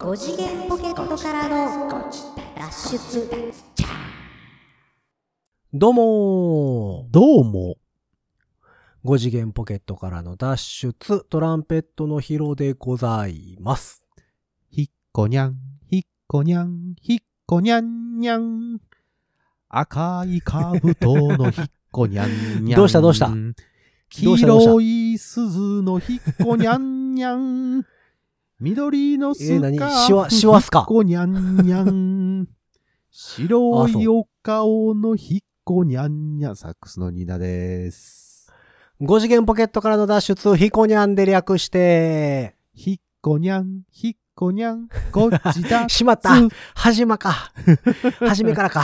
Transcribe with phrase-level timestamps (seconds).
[0.00, 2.00] 5次元ポケットからの
[2.56, 3.28] 脱出
[5.74, 7.76] どうもどうも。
[9.04, 14.02] 5次元ポケットからの脱出、トランペットのヒロでございます。
[14.70, 15.58] ひっこにゃん、
[15.90, 18.80] ひっこにゃん、ひっこにゃんにゃん。
[19.68, 22.80] 赤いかぶとのひっこにゃんにゃん。
[22.80, 23.28] どうしたどうした？
[23.28, 23.34] ど
[24.08, 27.84] 黄色い鈴のひっこにゃんにゃん。
[28.60, 29.78] 緑のスカえー何？
[29.78, 30.80] ーしわフしわっすか？
[30.80, 32.46] ひっこにゃんにゃん。
[33.10, 36.56] 白いお顔のひっこにゃんにゃん。
[36.56, 38.52] サックスのニーナです。
[39.00, 45.88] 5次元ポケットからの脱出、ヒコニャンで略して、ひっこにゃん、ひっこにゃん、こっちだ。
[45.88, 46.34] しまった
[46.74, 47.52] はじまか。
[48.20, 48.82] はじめからか。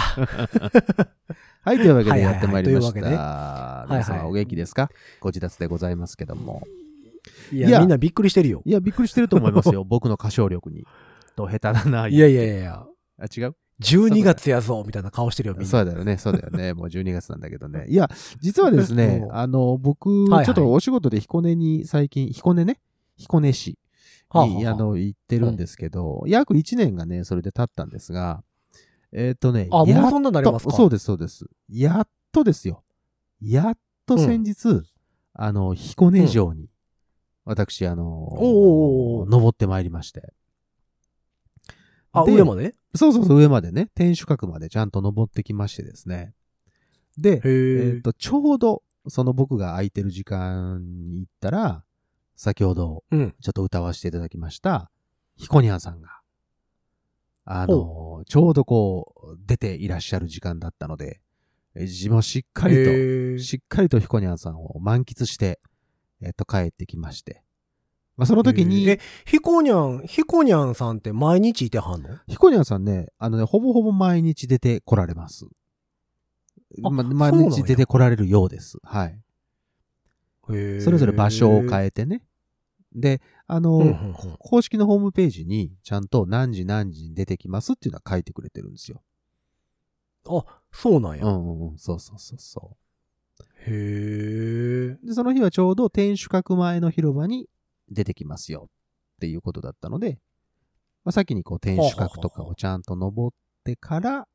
[1.60, 3.86] はい、というわけはいはいはいでやってまいりましというわけでた。
[3.88, 4.88] い皆様お元気ですか？
[5.20, 6.62] ご自立でございますけども。
[7.52, 8.62] いや、いやみんなびっくりしてるよ。
[8.64, 9.84] いや、びっくりしてると思いますよ。
[9.88, 10.84] 僕の歌唱力に。
[11.36, 12.08] と、下手だな。
[12.08, 12.86] いやいやいやいや、
[13.18, 15.68] あ、違う？12月やぞ、みたいな顔してるよ、みんな。
[15.68, 16.72] そうだよね、そうだよね。
[16.72, 17.86] もう12月なんだけどね。
[17.88, 18.08] いや、
[18.40, 22.80] 実はですね う、んあの、僕、ちょっとお仕事で彦根に最近、彦根ね、
[23.16, 23.78] 彦根市
[24.30, 28.42] はあに、はああの、行ってるんですけど、約1年がね、それで経ったんですが、
[29.12, 30.70] えっとね、あ、もうそんなになりますか？
[30.70, 31.46] とそうです、そうです。
[31.68, 32.82] やっとですよ。
[33.40, 34.82] やっと先日、
[35.34, 36.70] あの、彦根城に、
[37.46, 40.34] 私、あの、おうおうおう登ってまいりまして。
[42.12, 42.74] あ、で上まで？
[42.94, 46.34] そうそうそう、上までね、天守閣までちゃんと登ってきましてですね。
[47.16, 51.84] で、へえっ、と、ちょうど、その僕が空いてる時間に行ったら、
[52.34, 53.34] 先ほど、うん。
[53.40, 54.90] ちょっと歌わせていただきました、
[55.36, 56.20] ヒコニャンさんが、
[57.44, 61.20] あの、ちょうどこう、出ていらっしゃる時間だったので、
[61.76, 62.74] え自分もしっかり
[63.36, 65.60] と、しっかりとヒコニャンさんを満喫して、
[66.22, 67.42] えっ、と、帰ってきまして。
[68.16, 72.08] まあ、その時に、え、ヒコニャン、ヒコニャンさんって毎日いてはんの？
[72.26, 75.46] ヒコニャンさんね、あのね、ほぼほぼ毎日出て来られます。
[76.82, 78.78] あま、毎日出て来られるようです。
[78.82, 79.20] はい。
[80.48, 82.22] へーそれぞれ場所を変えてね。
[82.94, 89.02] で、あの、うんうんうん公式のホームページに、ちゃんと何時何時に出てきますっていうのは書いてくれてるんですよ。
[90.28, 91.24] あ、そうなんや。
[91.26, 91.78] うんうんうん。
[91.78, 92.76] そうそうそうそ
[93.66, 95.12] へえ。
[95.12, 97.48] その日はちょうど天守閣前の広場に
[97.88, 100.18] 出てきますよっていうことだったので、
[101.04, 104.26] まあ、先にこう天守閣とかをちゃんと登ってから、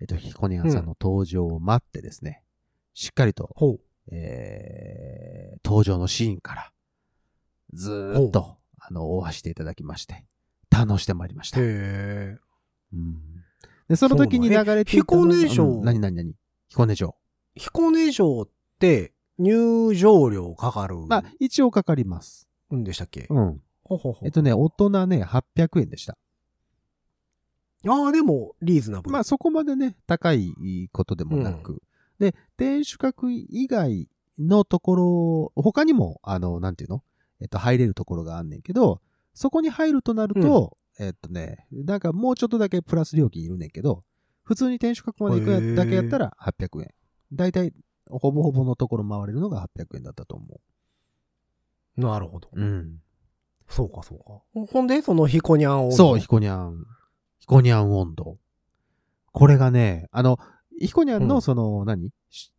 [0.00, 2.42] えっと、ヒコニャンさんの登場を待ってですね、
[2.94, 3.50] しっかりと。
[4.10, 5.34] えー
[5.64, 6.72] 登場のシーンから、
[7.72, 10.26] ずーっと、あの、応していただきまして、
[10.70, 11.58] 堪能してまいりました。
[11.58, 12.36] へえ。
[12.92, 13.16] うん
[13.88, 16.34] で、その時に流れていたのがそうなんえ彦根城うん何何何？
[16.68, 17.16] 彦根城。
[17.54, 18.48] 彦根城っ
[18.78, 22.48] て入場料かかるまあ、一応かかります。
[22.70, 23.60] うんでしたっけうん。
[23.82, 26.16] ほほほえっとね、大人ね、800円でした。
[27.86, 29.12] ああ、でも、リーズナブル。
[29.12, 31.82] まあ、そこまでね、高いことでもなく。
[32.18, 37.02] で、天守閣以外のところ、他にも、あの、なんていうの
[37.40, 39.00] えっと、入れるところがあんねんけど、
[39.34, 44.04] そこに入るとなると、えっとね、なんかもうちょっとだけプラス料金いるねんけど、
[44.44, 46.94] 普通に天守閣まで行くだけやったら800円。
[47.34, 47.72] だいたい、
[48.10, 50.60] ほぼほぼのところ回れるのが800円だったと思
[51.96, 52.48] なるほど。
[52.52, 52.60] う。
[52.60, 52.98] うん。
[53.68, 54.66] そうか、そうか。
[54.72, 55.92] ほんで、そのヒコニャンを。
[55.92, 56.84] そう、ヒコニャン。
[57.38, 58.38] ヒコニャン温度。
[59.32, 60.38] これがね、あの、
[60.78, 62.10] ヒコニャンうんのその、何？
[62.30, 62.52] し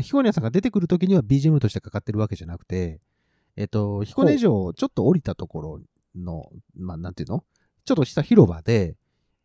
[0.00, 3.00] ヒコニャンさんが出てくるときには BGM としてかかってるわけじゃなくて、
[3.56, 5.80] えっと、彦根城ちょっと降りたところ
[6.14, 7.44] の、まあ、なんていうの？
[7.84, 8.96] ちょっとした広場で、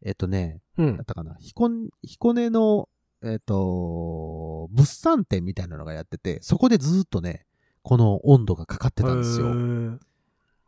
[0.03, 1.05] えっとね、うんだっ。
[1.05, 1.69] たかな、彦
[2.03, 2.89] 彦根の、
[3.25, 7.45] えっと、物産展みたいなのがやってて、そこでずーっとね、
[7.81, 9.99] この温度がかかってたんですよ。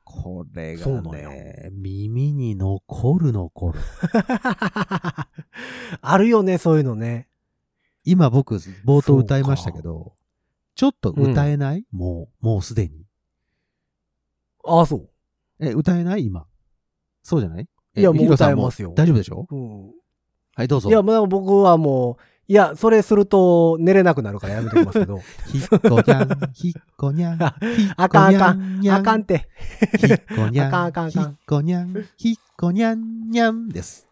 [0.04, 3.80] これがね、耳に残る残る。
[6.02, 7.28] あるよね、そういうのね。
[8.04, 10.14] 今僕、冒頭歌いましたけど、
[10.76, 13.06] ちょっと歌えない、もう、もうすでに。
[14.64, 15.10] ああ、そう。
[15.60, 16.26] え、歌えない？
[16.26, 16.46] 今。
[17.24, 17.68] そうじゃない？
[17.96, 19.48] えいやもう歌えますよ大丈夫でしょ？
[19.50, 19.88] うん。
[20.56, 20.90] はい、どうぞ。
[20.90, 22.18] いや、まあ僕はもう、
[22.50, 25.20] いや、それすると寝れなくなるからやめときますけど。
[25.52, 27.48] ひっこにゃん、ひっこにゃん、ひっ
[27.98, 29.00] あこにゃかんあかんにゃん。
[29.00, 29.50] あかんて。
[30.00, 34.08] ひっこにゃん、あかんあかんあかんひっこにゃん、ひっこにゃんにゃんです。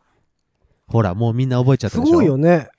[0.87, 2.11] ほら、もうみんな覚えちゃったでしょ？
[2.11, 2.69] すごいよね。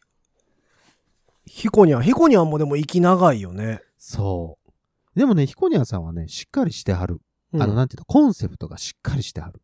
[1.47, 2.03] ヒコニャン。
[2.03, 3.81] ヒコニャンもでも息長いよね。
[3.99, 5.19] そう。
[5.19, 7.21] でもね、ヒコニャンさんはね、しっかりしてはる。
[7.53, 9.63] うんあの、なんていうの、コンセプトがしっかりしてはる。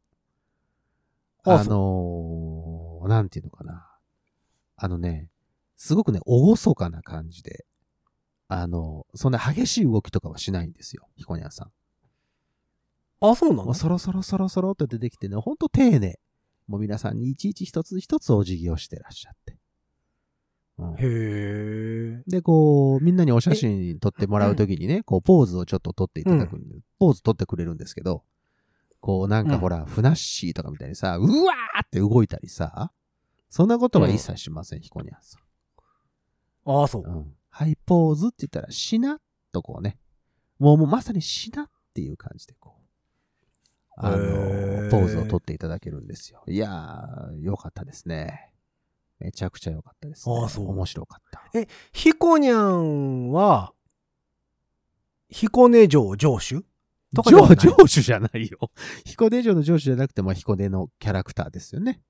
[1.45, 3.87] ああのー、なんていうのかな。
[4.77, 5.29] あのね、
[5.85, 7.65] すごくね、おそかな感じで、
[8.47, 11.73] あの、そんな激しい動きとかはしないんですよ、ヒコニャンさん。
[13.21, 13.75] あ、そうなの？
[13.75, 16.21] そろそろそろそろって出てきてね、ほんと丁寧。
[16.69, 19.59] もう皆さんにいちいち一つ一つお辞儀をしてらっしゃって。
[20.79, 22.23] うんへえ。
[22.29, 28.23] で、こう、みんなにお写真撮ってもらうときにね、こう、ポーズをちょっと撮っていただくんで、ポーズ撮ってくれるんですけど、
[29.01, 32.93] こう、なんかほら、ふなっしーとかみたいにさ、うわーって動いたりさ、
[33.51, 35.39] そんなことは一切しません、ヒコニャンさ
[36.65, 37.03] ああ、そう。
[37.03, 37.05] ん。
[37.07, 37.35] うん。
[37.51, 39.15] はい、ポーズって言ったら、しな？
[39.15, 39.19] っ
[39.53, 39.99] とこうね、
[40.59, 42.83] もうもうまさにしなっていう感じでこう、
[43.97, 46.43] あのポーズを撮っていただけるんですよ。
[46.49, 48.53] いやー、よかったですね。
[49.19, 50.35] めちゃくちゃ良かったですね。
[50.43, 51.43] あそう面白かった。
[51.93, 53.73] ヒコニャンは、
[55.29, 56.65] 彦根城城主？
[57.15, 58.71] とかではない上上手じゃないよ。
[59.05, 62.01] 彦根城の上手じゃなくて、まあ、彦根のキャラクターですよね。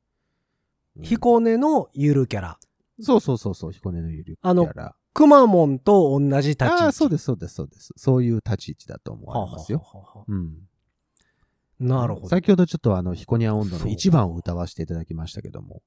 [0.96, 2.58] うん彦根のゆるキャラ。
[3.00, 4.94] そうそうそうそう、彦根のゆりキあのャラ。
[5.14, 6.84] くまモンと同じ立ち位置。
[6.84, 7.92] ああ、そうです、そうです、そうです。
[7.96, 9.84] そういう立ち位置だと思われますよ。
[10.28, 10.52] うん。
[11.78, 12.28] なるほど。
[12.28, 15.82] 先ほどちょっとあの、ヒコニャン温度の一番を歌わせていただきましたけども、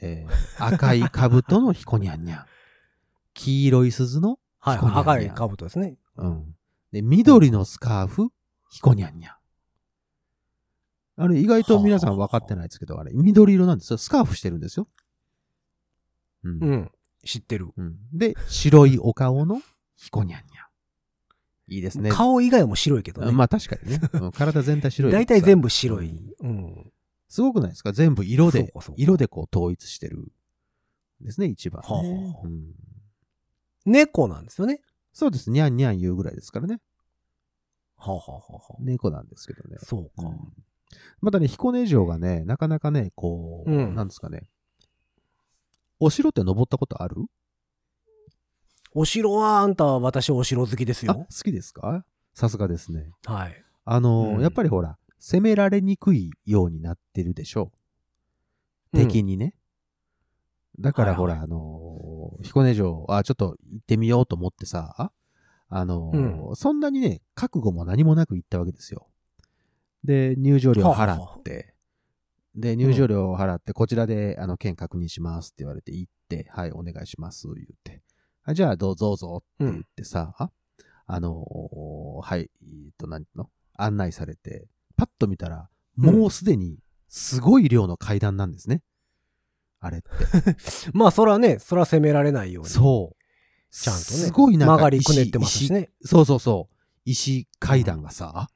[0.00, 0.32] えー、
[0.64, 2.46] 赤い兜のヒコニャンニャン。
[3.32, 5.96] 黄色い鈴の、はい、ヒコニャンニャン赤い兜ですね。
[6.16, 6.54] うん。
[6.92, 8.28] で、緑のスカーフ、
[8.70, 9.34] ヒコニャンニャン。
[11.16, 13.98] あれ、意外と皆さん分かってないですけど、あれ、緑色なんですよ。
[13.98, 14.88] スカーフしてるんですよ。
[16.44, 16.58] うん。
[16.62, 16.90] うん。
[17.24, 17.68] 知ってる。
[17.76, 19.60] うんで、白いお顔の
[19.96, 21.74] ヒコニャンニャン。
[21.74, 22.10] いいですね。
[22.10, 23.30] 顔以外も白いけどね。
[23.32, 24.00] まあ確かにね。
[24.14, 25.12] うん 体全体白い。
[25.12, 26.08] 大体全部白い。
[26.40, 26.92] うんうん。
[27.28, 27.92] すごくないですか？
[27.92, 30.32] 全部色で色でこう統一してる。
[31.20, 31.98] ですね、一番、ねは
[32.42, 32.74] あうん
[33.84, 34.80] 猫なんですよね。
[35.12, 35.50] そうです。
[35.50, 36.80] ニャンニャン言うぐらいですからね。
[37.96, 39.76] はあ、はあはあはあ、猫なんですけどね。
[39.80, 40.28] そうか。
[40.28, 40.52] うん
[41.20, 44.48] またね、彦根城がね、なかなかね、こう、うんなんですかね。
[46.00, 47.16] お城って登ったことある？
[48.92, 51.26] お城は、あんた、私お城好きですあ、好よ。
[51.44, 52.04] きですか？
[52.34, 53.10] さすがですね。
[53.26, 53.64] はい。
[53.84, 57.70] あのーうんやっぱりほら、攻められにくいようになってるでしょ
[58.92, 58.96] う。
[58.96, 59.54] 敵にね。
[60.78, 65.12] だからほら、はいあのー彦根城、あ、ちょっと行ってみようと思ってさ、
[65.68, 69.06] あのーそんなにね、覚悟も何もなく行ったわけですよ。
[70.02, 71.74] で、入場料払って、
[72.54, 78.02] で、入場料を払って、こちらで、あの、券確認しますって言われて行って、はい、お願いします、言って。
[78.44, 80.34] あじゃあ、どうぞどうぞって言ってさ、
[81.06, 83.50] あのーはい、えっと、何の？
[83.76, 84.66] 案内されて、
[84.96, 88.82] パッと見たら、もうすでに、すごい量の階段なんですね。
[89.80, 90.08] あれって。
[90.92, 92.70] まあ、そらね、そら攻められないように。
[92.70, 93.20] そう。
[93.72, 95.90] ちゃんとねすごいなんか曲がりくねってますしね。
[96.00, 96.76] 石そうそうそう。
[97.04, 98.48] 石階段がさ、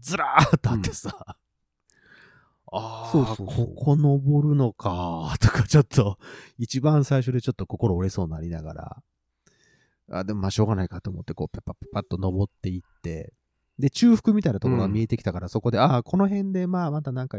[0.00, 1.38] ずらーっとあってさ、
[2.72, 6.18] ああ、そうそうそうここ登るのか、 とかちょっと、
[6.58, 9.02] 一番最初でちょっと心折れそうになりながら、
[10.10, 13.32] あでもまあしょうがないかと思って、こう、パッパッパッと登っていって、
[13.78, 17.38] で、中腹みたいなところが見えてきたから、そこで、ああ、この辺で、まあ、またなんか、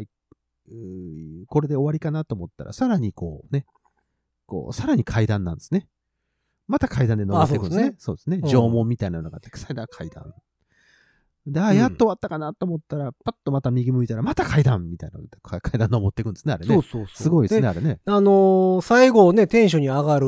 [1.48, 3.66] これで終わりかなと思ったら、さらにこうね、
[4.46, 5.88] こう、さらに階段なんですね。
[6.68, 7.96] また階段で登っていくんですね。
[7.98, 8.38] そうですね。
[8.38, 10.34] うん縄文みたいなのがあって、さら階段。
[11.48, 16.74] で、あやっと終わったかなと思ったら、パッとまた右向いたら、また階段みたいな階階段登っていくんですね、あれね。
[16.74, 17.24] そうそうそう。
[17.24, 18.00] すごいですね、あれね。
[18.06, 20.28] あのー最後ね、テンションに上がる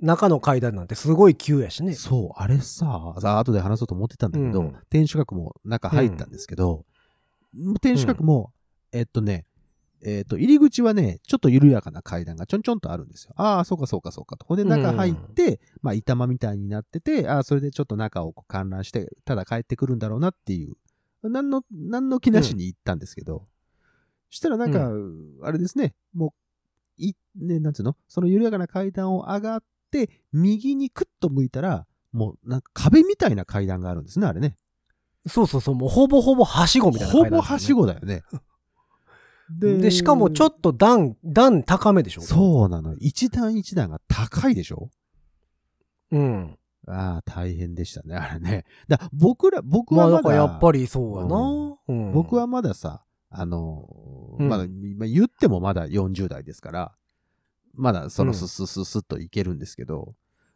[0.00, 1.94] 中の階段なんてすごい急やしね。
[1.94, 6.84] そう、あれさ、さ後で話そうと思ってたんだけど、うん天守閣も中入ったんですけど、
[7.80, 8.52] 天守閣も、
[8.92, 9.46] えっとね、
[10.04, 13.34] えっと、入り口はね、ちょっと緩やかな階段がちょんちょんとあるんですよ。
[13.36, 14.44] ああ、そうかそうかそうかと。
[14.44, 23.46] ほんで中入って、まあ、板間みたいになってて、ああ、それでちょっと中を観覧して、ただ帰ってくるんだろうなっていう、なんの、なんの気なしに行ったんですけど、
[24.28, 24.90] したらなんか、
[25.46, 26.34] あれですね、も
[26.98, 27.96] う、い、ね、なんつうの？
[28.08, 34.56] その緩やかな階段を上がって、右にクッと向いたら、もうなんか壁みたいな階段があるんですね、あれね。
[35.26, 38.22] そうそうそう、もうほぼほぼはしごみたいなね、ぼはしごだよね。
[39.58, 42.22] で、しかもちょっと段、段高めでしょ？
[42.22, 42.94] そうなの。
[42.98, 44.90] 一段一段が高いでしょ？
[46.10, 46.16] う。
[46.18, 46.58] うん。
[46.88, 48.64] ああ、大変でしたね、あれね。
[48.88, 51.76] だ僕ら、僕まあはまだ、だからやっぱりそうやな。
[51.88, 54.64] うん僕はまださ、あのーうんまだ、
[54.96, 56.92] まあ言ってもまだ40代ですから、
[57.74, 60.14] まだそのうんスッスッスッスッといけるんですけど、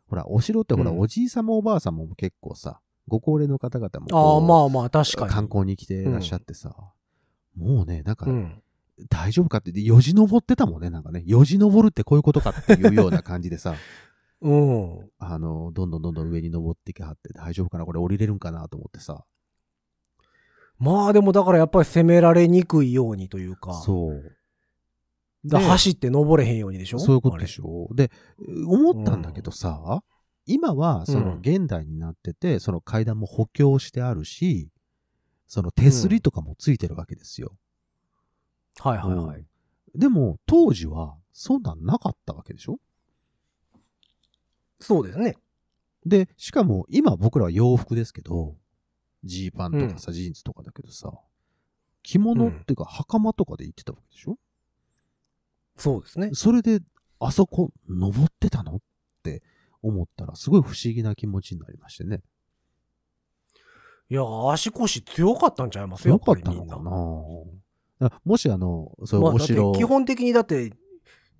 [0.09, 5.31] ほら、お城ってほら、うんおじいさまおばあさんも結構さ、ご高齢の方々もああ、まあまあ、確かに。
[5.31, 6.75] 観光に来てらっしゃってさ、
[7.57, 8.63] もうね、なんか、うん。
[9.11, 11.23] 大丈夫かって、でよじ登ってたもんね、なんかね。
[11.27, 13.75] よじ登るってこういうことかっていうような感じでさ、
[14.41, 15.11] うん。
[15.19, 19.25] あの、どんどんどんどん上に登ってきはって、大丈夫かなこれ降りれるんかなと思ってさ。
[20.79, 23.75] まあでもだからやっぱり攻められにくいようにというか。
[23.75, 24.33] そう。
[25.45, 26.99] だで走って登れへんようにでしょ？
[26.99, 27.47] そういうことでょ？
[27.47, 28.11] しょで、
[28.67, 30.03] 思ったんだけどさ、
[30.45, 34.71] 今は、その、現代になってて、その階段も補強してあるし、
[35.47, 37.57] その手すりとかもついてるわけですよ。
[38.79, 39.45] はいはいはい。
[39.95, 42.79] でも、当時は、そんなんなかったわけでしょ？
[44.81, 45.37] そうですね。
[46.05, 48.57] で、しかも、今僕らは洋服ですけど、
[49.25, 51.13] ジーパンとかさ、ジーンズとかだけどさ、
[52.03, 54.39] 着物っていうか、袴とかで行ってたわけでしょ？
[55.77, 56.31] そうですね。
[56.33, 56.81] それで、
[57.19, 58.77] あそこ、登ってたの？
[58.77, 58.81] っ
[59.23, 59.43] て
[59.83, 62.23] 思ったら、すごい不思議な気持ちになりましてね。
[64.09, 66.91] いや、足腰強かったんちゃいますよ、よかったやぱりみんのかな？
[66.91, 66.95] あ
[68.25, 70.73] もしあの、そういうお城、基本的にだって、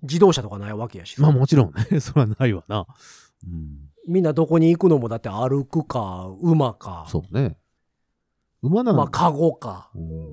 [0.03, 2.85] 自動車とかないわけやしさまあもちろんね、 それはないわな。
[3.45, 3.89] うん。
[4.07, 7.57] みんなどこに行くのもだって歩くか、馬か、そうね。
[8.61, 9.91] 馬なら、まあ、カゴか。
[9.95, 10.31] うん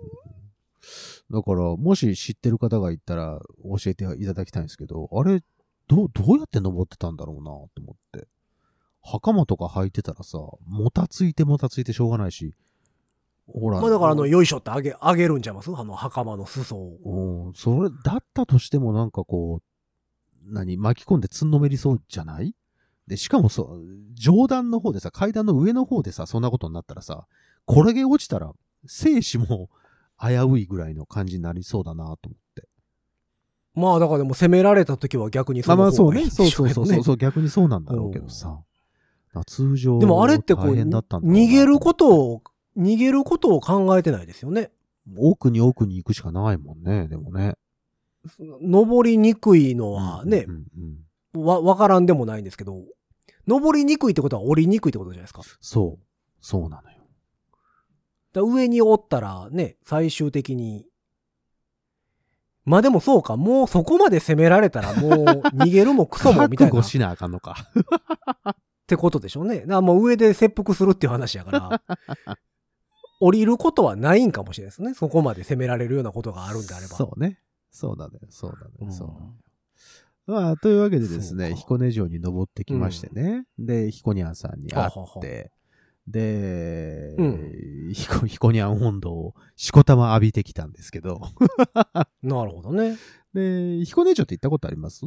[1.31, 5.43] だから、もし知ってる方がいたら教えていただきたいんですけど、あれ、
[5.89, 8.29] どう、どうやって登ってたんだろうなと思って。
[9.03, 12.55] 袴とか履いてたらさ、もたついてもたついてしょうがないし、
[13.47, 13.81] ほら。
[13.81, 15.71] まあ、だから、あの、よいしょってあげ、あげるんちゃいます？
[15.75, 17.47] あの、袴の裾を。
[17.47, 22.55] うん、それ、だったとしてもなんかこう、何、巻き込んでつんのめりそうじゃない？
[23.07, 23.83] で、しかもそう、
[24.15, 27.27] 上段の方でさ、階段の上の方でさ、そんなことになったらさ、
[27.69, 28.53] 転げ落ちたら、
[28.87, 29.69] 生死も
[30.21, 32.69] 危ういぐらいの感じになりそうだなと思って。
[33.75, 36.31] まあ、だからでも攻められた時は逆にまあまあそうの方がいいね。
[36.31, 38.59] そうんでしょけどねそううそうそう、そ う逆にそうなんだろうけどさ。
[39.47, 42.43] 通常、でもあれってこう、大変だったんだ逃げることを、
[42.77, 44.71] 逃げることを考えてないですよね。
[45.17, 47.57] 奥に奥に行くしかないもんね、でもね。
[48.39, 50.65] 登りにくいのはねう、ん
[51.35, 52.83] うんわ、わからんでもないんですけど、
[53.47, 55.43] 登りにくいってことは降りにくいってことじゃないですか。
[55.61, 56.05] そう。
[56.41, 56.99] そうなのよ。
[58.33, 60.87] だ上におったらね、最終的に。
[62.65, 67.69] まあでもそうか、もうそこまで攻められたらもう逃げるもクソもみたいなっ覚悟しなあかんのか。
[68.87, 69.61] てことでしょうね。
[69.61, 72.37] だからもう上で切腹するっていう話やから、
[73.21, 74.95] 降りることはないんかもしれないですね。
[74.95, 76.97] そこまで攻められるようなことがあるんであれば。
[76.97, 77.39] そうね。
[77.71, 78.21] そうなのよ。
[78.31, 78.71] そうなのよ。
[78.83, 79.35] うんそうなのよ。
[80.27, 83.47] まあ、というわけでですね、彦根城に登ってきましてね。
[83.59, 85.53] で、彦根庵さんに会はははって、
[86.07, 91.21] で、う彦彦根庵本堂をしこたま浴びてきたんですけど。
[92.23, 92.97] なるほどね。
[93.35, 95.05] で、彦根城って行ったことあります？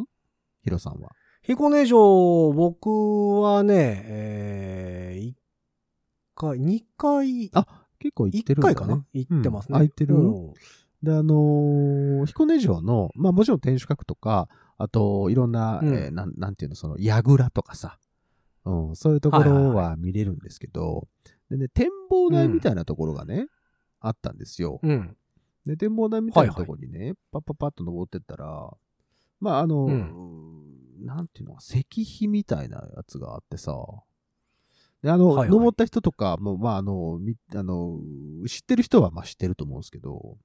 [0.62, 1.12] ヒロさんは。
[1.42, 5.34] 彦根城、僕はね、えー、1
[6.36, 8.76] 回、2回、あ、結構行ってる1んだ、ね。
[8.76, 9.06] 回かな？
[9.14, 9.76] 行ってますね。
[9.76, 10.16] うんあ行ってる。
[10.16, 10.54] うん。
[11.04, 15.94] で、あのー彦根城の、まあもちろん天守閣とか、あと、いろんな、うん。
[15.94, 18.00] えーなん、なんていうの、その、櫓とかさ、
[18.66, 21.08] うん、そういうところは見れるんですけど、
[21.50, 23.48] でね、展望台みたいなところがね、
[24.00, 24.80] あったんですよ。
[24.84, 25.16] うん。
[25.66, 28.72] で、展望台みたいなところにね、パッパッパッと登ってったら、
[29.40, 31.06] まあ、あの、うん。
[31.06, 33.74] なんていうの、石碑みたいなやつがあってさ、
[35.04, 38.00] で、あの、はいはい登った人とかも、まあ、あの、みあの、
[38.48, 40.38] 知ってる人は、まあ、知ってると思うんですけど、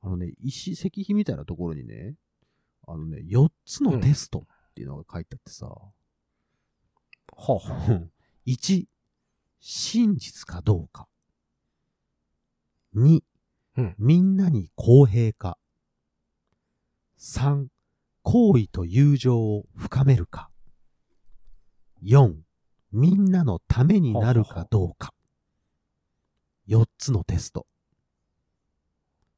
[0.00, 2.14] あのね、石、石碑みたいなところにね、
[2.86, 5.92] あのね、4つのテストっていうのが書いてあってさ、は
[7.36, 8.02] あ、はあ。
[8.46, 8.86] 1、
[9.60, 11.08] 真実かどうか。
[12.94, 13.22] 2、
[13.76, 15.58] うんみんなに公平か。
[17.18, 17.68] 3、
[18.22, 20.50] 好意と友情を深めるか。
[22.02, 22.34] 4、
[22.92, 25.12] みんなのためになるかどうか。
[26.68, 27.66] 4つのテスト。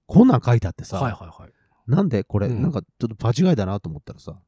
[0.07, 1.53] こんなん書いてあってさ、はいはいはい。
[1.87, 4.41] なんでこれ、うんなんかちょっと場違いだなと思ったらさ、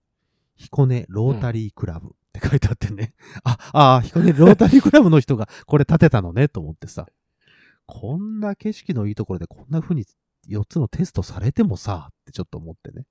[0.57, 3.15] 彦根ロータリークラブって書いてあってね。
[3.45, 7.07] あ、ああ、彦根ロータリークラブの人がこれ建てたのねと思ってさ。
[7.87, 10.05] こんな景色のいいところでこんな風に
[10.49, 13.05] 4つのテストされてもさ、ってちょっと思ってね。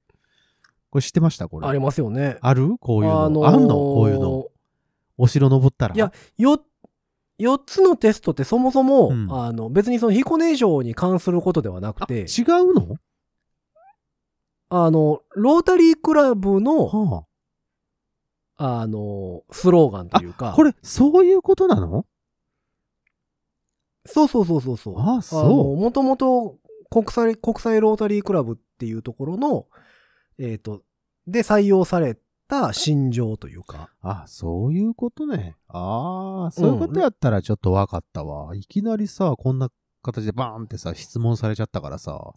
[0.90, 1.48] これ知ってました？
[1.48, 1.68] これ。
[1.68, 2.38] ありますよね。
[2.42, 2.78] ある？
[2.80, 3.46] こういうの。
[3.46, 3.76] あ,、あのーんの？
[3.76, 4.46] こういうの。
[5.18, 5.96] お城登ったら？
[5.96, 6.63] いやよ、
[7.39, 12.96] 4つのテストってそもそも、うんあの、別にその彦根城に関することではなくあ、て、違うの？
[14.70, 17.25] あの、ロータリークラブの、は
[18.56, 20.34] あの、スローガンというあ。
[20.34, 22.06] か、これ、そういうことなの？
[24.06, 24.96] そうそうそうそうそう。
[24.98, 26.58] あそうの、もともと
[26.89, 29.68] 国際、国際ロータリークラブっていうところの、
[30.39, 30.84] えっ、と、
[31.27, 32.18] で採用され
[32.51, 35.55] た心情というか、あ、そういうことね。
[35.70, 38.53] ああ、そういうことやったらちょっとわかったわ。
[38.58, 39.72] いきなりさ、こんな
[40.03, 42.34] 形でバーンってさ、質問されちゃったからさ、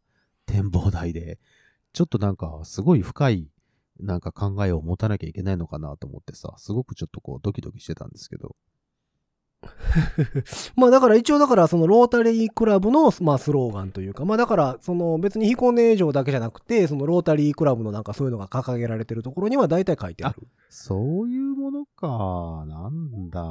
[0.47, 1.41] 展望台で。
[1.93, 3.49] ちょっとなんか、すごい深い、
[3.99, 8.55] なんか考えを持たなきゃいけないのかなと思ってさ、すごくちょっとこう、ドキドキしてたんですけど。
[10.77, 23.43] まあだから一応だからそのロータリークラブのまあスローガンというか、まあだからその別に彦根城だけじゃなくて、そのロータリークラブのなんかそういうのが掲げられてるところには大体書いてあるそういうものか、なんだ。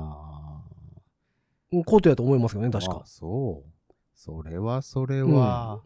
[1.86, 3.02] ことやと思いますよね、確あか。
[3.06, 3.94] そう。
[4.16, 5.82] それはそれは。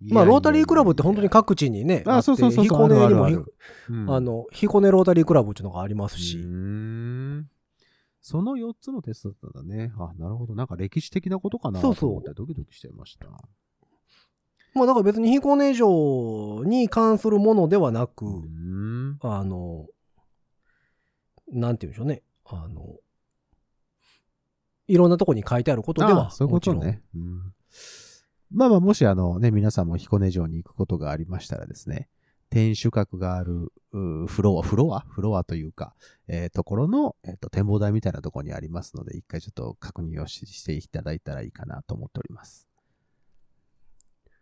[0.00, 3.26] まあ、ロータリークラブって本当に各地にね、あそうそうそうそう彦根にも
[4.14, 7.50] あの、彦根ロータリークラブっていうのがありますうし、ーん
[8.22, 9.92] その4つのテストだったんだね。
[9.98, 10.54] あ、なるほど。
[10.54, 13.26] なんか歴史的なことかなそうそうと思ってドキドキしてました。
[14.74, 18.26] まあだから別に彦根城に関するものではなく。
[19.22, 19.86] あの、
[21.48, 22.22] なんて言うんでしょうね。
[22.44, 22.96] あの、
[24.86, 26.94] いろんなとこに書いてあることでは、あそういうこともちろん。
[26.94, 27.02] ね。
[27.14, 27.54] うん
[28.52, 32.08] まあまあ、もしあのね、皆さんも彦根城に行くことがありましたらですね、
[32.50, 35.00] 天守閣があるうフロア、フロア？
[35.08, 35.94] フロアというか、
[36.28, 42.68] えーところの、えっと展望台みたいなところにありますので、一回ちょっと確認をししていただいたらいいかなと思っております。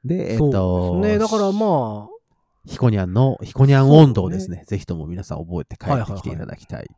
[0.04, 1.18] で、えっ、そうと、ね。
[1.18, 2.18] だからまあ、
[2.66, 6.88] ヒコニャンの、ヒコニャン温度をですね、ぜひとも皆さん覚えて帰ってきていただきたい。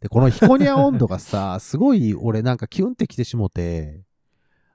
[0.00, 4.02] で、このヒコニャン温度がさ、 すごい俺なんかキュンってきてしもて、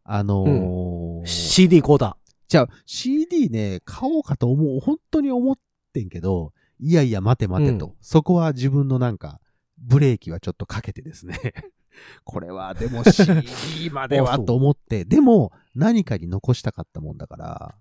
[0.03, 2.15] あのー CD コーダ
[2.47, 5.55] じゃあ CD ね、買おうかと思う、本当に思っ
[5.93, 7.93] てんけど、いやいや待て待てと、うん。
[8.01, 9.39] そこは自分のなんか、
[9.77, 11.37] ブレーキはちょっとかけてですね。
[12.23, 17.75] これはでも CD まではと 思って、でも何かに残したかったもんだから、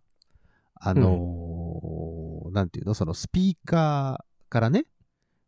[0.74, 4.86] あのーなんていうの、そのスピーカーからね、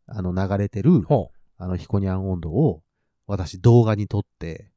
[0.05, 2.83] あの流れてる、ほあのヒコニャン温度を
[3.25, 4.71] 私動画に撮って、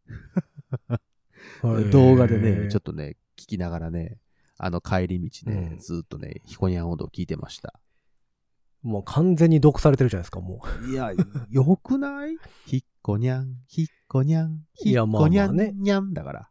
[1.63, 2.93] う動画でね、ちょっと。
[2.93, 4.19] とね、聞きながらね、
[4.65, 7.75] あの帰り道ね、うんずーっとね、ヒコニャン温度を聞いてました。
[8.83, 11.11] もう完全に毒されてるじゃないですか、もいや、
[11.51, 12.37] よくない？
[12.67, 16.49] ヒッコニャン、ヒッコニャン、ヒッいやまあコニャまあねン、ニャンだから。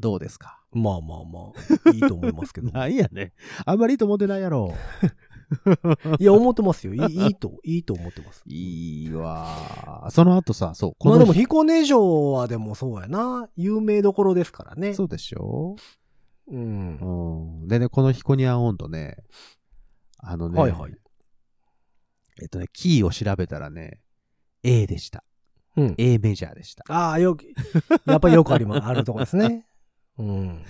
[0.00, 0.60] どうですか？
[0.72, 0.78] う。
[0.78, 1.52] まあまあま
[1.86, 2.70] あ、いいと思いますけど。
[2.72, 3.32] なんやね。
[3.66, 4.72] あんまりいいと思ってないやろ。
[6.20, 6.94] いや、思ってますよ。
[6.94, 8.42] いいいいと、いいと思ってます。
[8.46, 13.48] いいわーその後さ、そう、まあでも、日彦根城はでもそうやな。
[13.56, 14.94] 有名どころですからね。
[14.94, 15.74] そうでしょ
[16.50, 17.60] うん。
[17.62, 17.68] うん。
[17.68, 19.16] でね、このヒコニャン温度ね、
[20.18, 20.94] あのね、はいはい。
[22.42, 24.00] えっとね、キーを調べたらね、
[24.62, 25.24] A でした。
[25.76, 25.94] うん。
[25.98, 26.84] A メジャーでした。
[26.88, 27.44] ああ、よく、
[28.06, 28.84] やっぱりよくあります。
[28.86, 29.66] あるとこですね。
[30.18, 30.64] うん。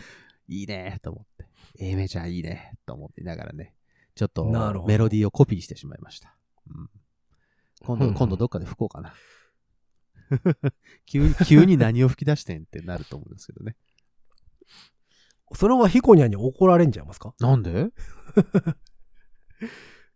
[0.46, 1.48] いいねと思って。
[1.78, 3.74] A メジャーいいねと思っていながらね、
[4.14, 4.44] ちょっと
[4.87, 6.37] メロディーをコピーしてしまいました。
[6.68, 6.90] うん、
[7.83, 9.14] 今度、うんうん今度どっかで吹こうかな。
[11.07, 13.76] 急に、急に何を吹き出してんってなると思うんですけどね。
[15.54, 17.34] それはヒコニャンに怒られんじゃいますか？
[17.40, 17.88] なんで？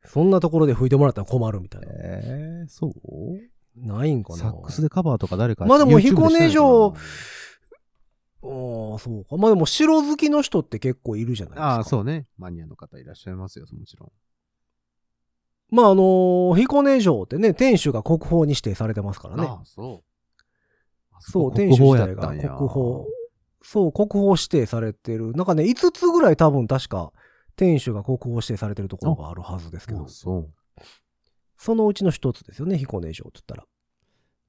[0.07, 1.87] そんなところで吹いてもらったら困るみたいな。
[1.91, 2.93] えー、そう？
[3.77, 7.01] ないんかなサックスでカバーとか誰かまあでも彦根城ああ、
[8.99, 9.37] そうか。
[9.37, 11.67] まあでも城好きの人って結構いるじゃないですか。
[11.67, 12.27] なああ、そうね。
[12.39, 14.13] マニアの方いらっしゃいますよ、もちろん。
[15.75, 19.45] まああのー彦根城ってね、天守が国宝に指定されてますからね。
[19.47, 21.17] ああ、そう。
[21.17, 23.05] あそう、国天守宝自体が国宝。
[23.65, 25.33] そう、国宝指定されてる。
[25.33, 27.13] なんかね、5つぐらい多分確か
[27.57, 30.83] 天守が国宝指定されてるところがあるはずですけどあ、そう。
[31.57, 33.67] そのうちの一つですよね、彦根城って言ったら。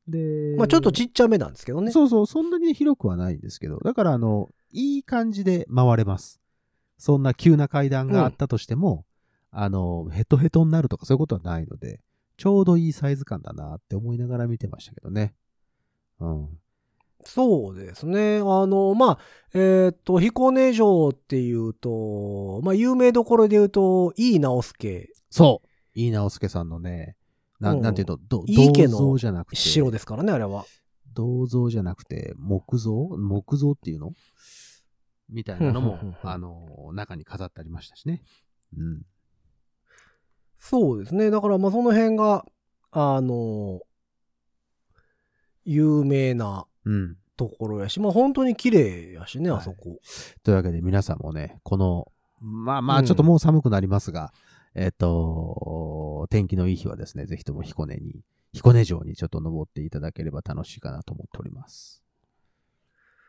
[0.07, 1.91] で、まあちょっとちっちゃめなんですけどね。
[1.91, 6.41] そうそう、そんなに広くはないんですけど、だから、あの、いい感じで回れます。
[6.97, 9.05] そんな急な階段があったとしても、
[9.51, 12.01] あの、ヘトヘトになるとかそういうことはないので、
[12.37, 15.33] ちょうどいいサイズ感だなって思いながら見てましたけどね。
[16.19, 16.59] うん。
[17.25, 18.37] そうですね。
[18.37, 19.19] あの、まあ、
[19.53, 27.17] えーっと、彦根城っていうと、まあ、有名どころで言うと、井伊直輔そう井伊直輔さんのね、
[27.59, 28.43] なうんなんていうと、銅
[28.87, 30.65] 像じゃなくて、城ですからね、あれは。
[31.13, 32.93] 銅像じゃなくて、木造？
[33.17, 34.11] 木造っていうの？
[35.29, 38.21] みたいなのもあの、中に飾ってありましたしね。
[38.77, 39.01] うん。
[40.59, 41.31] そうですね。
[41.31, 42.45] だから、まあ、その辺が、
[42.91, 43.79] あの、
[45.63, 47.17] 有名なうん。
[47.37, 49.99] ところやし、まあ、本当に綺麗やしね、はいあそこ。
[50.43, 54.31] というわけで皆さんもね、この、まあまあうんちょっともう寒くなりますが、
[54.73, 58.21] えっ、と、天気のいい日はですね、ぜひとも彦根に、
[58.53, 62.03] 彦根城にちょっと登っていただければ楽しいかなと思っております。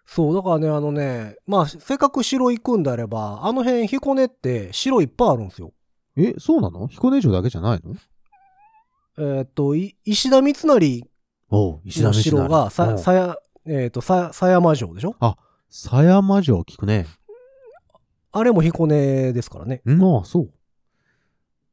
[0.06, 5.72] そう、だからね、あのね、まあ、せっかく城行くんであれば、あの辺、彦根って城いっぱいあるんですよ。
[6.16, 6.86] え、そうなの？
[6.88, 7.94] 彦根城だけじゃないの？
[9.18, 11.04] えーっと、い石田三成
[11.50, 13.36] おう、石田の三成城が、おさ、うさや、
[13.66, 15.16] えーっと、さ、狭山城でしょ？
[15.68, 17.06] 狭山城聞くね。
[18.32, 19.82] あれも彦根ですからね。
[19.86, 20.50] んああ、そう。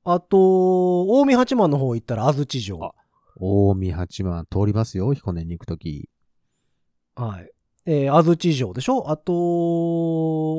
[0.05, 2.83] あと、近江八幡の方行ったら安土城。
[2.83, 2.93] あ
[3.39, 6.09] 近江八幡通りますよ、彦根に行くとき。
[7.15, 7.51] はい。
[7.85, 9.09] えー、安土城でしょ？
[9.11, 9.33] あと、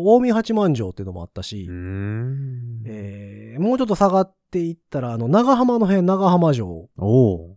[0.05, 7.57] 近江八幡城っていうのもあったし、んえーもうちょっと下がっていったら、あの、長浜の辺、長浜城おう。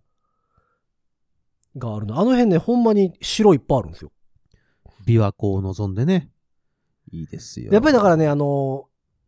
[1.78, 2.20] があるの。
[2.20, 4.12] あの辺ね、ほんまに城いっぱいあるんですよ。
[5.06, 6.30] 琵琶湖を望んでね。
[7.12, 7.72] いいですよ。
[7.72, 8.86] やっぱりだからね、あの、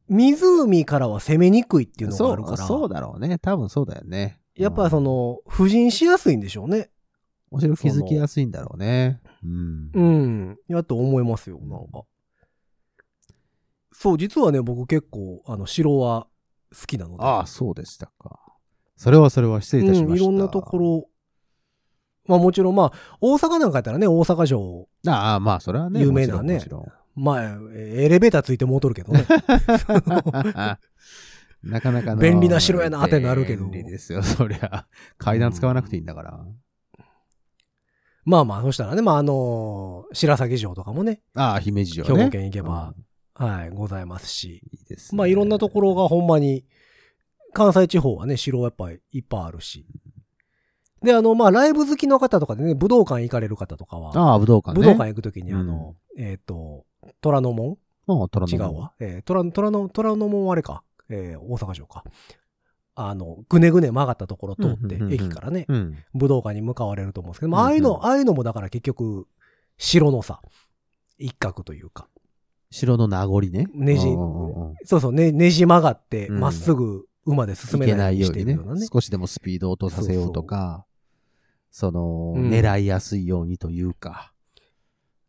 [0.10, 3.38] 湖からは攻めにくいっていうのがあるから、そう、だろうね。
[3.40, 4.40] 多分そうだよね。
[4.56, 6.90] やっぱその、浮人しやすいんでしょうね。
[7.52, 9.22] お城気づきやすいんだろうね。
[9.44, 9.92] うん。
[9.94, 10.58] うん。
[10.68, 12.04] やと思いますよ、なんか。
[13.92, 16.28] そう、実はね、僕結構、あの、城は
[16.78, 17.24] 好きなので。
[17.24, 18.40] ああ、そうでしたか。
[18.96, 20.12] それはそれは失礼いたしました。
[20.12, 21.09] うん、いろんなところ、
[22.30, 26.00] まあもちろん、まあ、大阪なんかやったらね、大阪城、ああ、まあ、それはね。
[26.00, 26.64] 有名なね
[27.16, 29.26] まあ、エレベーターついて戻るけどね。
[31.62, 34.86] なかなかの便利な城やなってなるけど便利ですよ、そりゃ。
[35.18, 36.46] 階段使わなくていいんだから。
[38.24, 42.16] まあまあ、そしたらね、まああの白鷺城とかもね、ああ、姫路城ね。
[42.16, 44.62] 兵庫県行けばうんはい、ございますし。
[44.72, 45.18] いいですね。
[45.18, 46.66] まあいろんなところがほんまに、
[47.54, 49.86] 関西地方はね、城やっぱりいっぱいあるし。
[51.04, 54.86] で、あの、まあライブ好きの方とかでね、武道館行かれる方とかは、ああ、武道館ね。
[54.86, 56.86] 武道館行くときにあの、えっ、と、
[57.22, 57.78] 虎ノ門？
[58.08, 58.94] ああ、虎ノ門違うわ。
[59.00, 60.84] えー、虎、虎の、虎ノ門はあれか。
[61.10, 62.04] えー、大阪城か。
[62.96, 65.98] あの、ぐねぐね曲がったところ通ってうんうんうんうん、駅からね、うん。
[66.14, 69.28] 武道館に向かわれると思うんですけど、まあ、ああいうの、ああいうのもだから結局、
[69.78, 70.42] 城のさ、
[71.18, 72.08] 一角というか、
[72.72, 73.68] 城の名残ね。
[73.74, 78.88] ねじうんうんうんうんそうそう、ね、ねじ曲がって、うんまっすぐ馬で進いけめないいようにねてるようなね。
[78.92, 80.86] 少しでもスピードを落とさせようとか、
[81.72, 84.34] その、うん狙いやすいようにというか、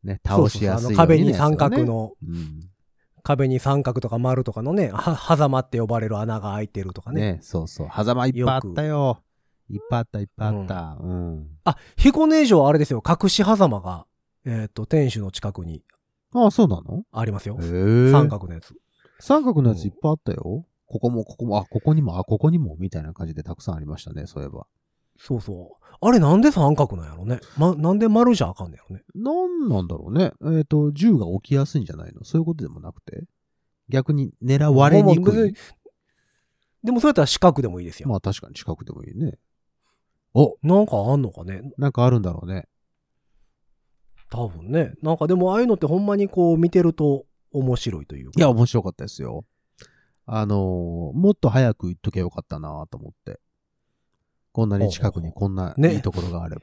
[0.03, 0.97] ね、倒しやすいように、ね。
[0.97, 2.71] あの壁に三角の、うん
[3.23, 7.35] 壁に三角とか丸とかのね、は、狭間って呼ばれる穴が開いてるとかね。
[7.35, 7.89] ね、そうそう。
[7.95, 9.23] 狭間いっぱいあったよ。
[9.69, 10.99] いっぱいあった、いっぱいあった。
[10.99, 11.47] うん。
[11.65, 14.07] あ、彦根城はあれですよ、隠し狭間が、
[14.47, 15.85] えっ、と、天守の近くに
[16.33, 17.05] ああ、そうなの？
[17.13, 17.59] ありますよ。
[17.61, 18.11] へえ。
[18.11, 18.75] 三角のやつ。
[19.19, 20.65] 三角のやついっぱいあったよ。
[20.87, 24.67] ここも、ここも、あ、ここにも、あ、ここにも、みたいな感じでたくさんありましたね、そういえば。
[25.23, 25.97] そうそう。
[26.01, 27.41] あれなんで三角なんやろね。
[27.59, 29.03] ま、なんで丸じゃあかんねやろね。
[29.15, 30.33] なんなんだろうね。
[30.57, 32.25] えっ、と、銃が起きやすいんじゃないの？
[32.25, 33.25] そういうことでもなくて？
[33.91, 35.55] 逆に狙われにくい？
[36.83, 38.09] でもそれやったら四角でもいいですよ。
[38.09, 39.39] まあ確かに近くでもいいね。
[40.33, 41.71] おなんかあんのかね？
[41.77, 42.67] なんかあるんだろうね。
[44.31, 44.95] 多分ね。
[45.03, 48.33] なんかでもああいうのってほんまにこう見てると面白いというか。
[48.39, 49.45] いや、面白かったですよ。
[50.25, 53.41] あのーもっと早く行っときゃよかったなと思って。
[54.53, 56.63] こんなに近くにこんなねいいところがあれば。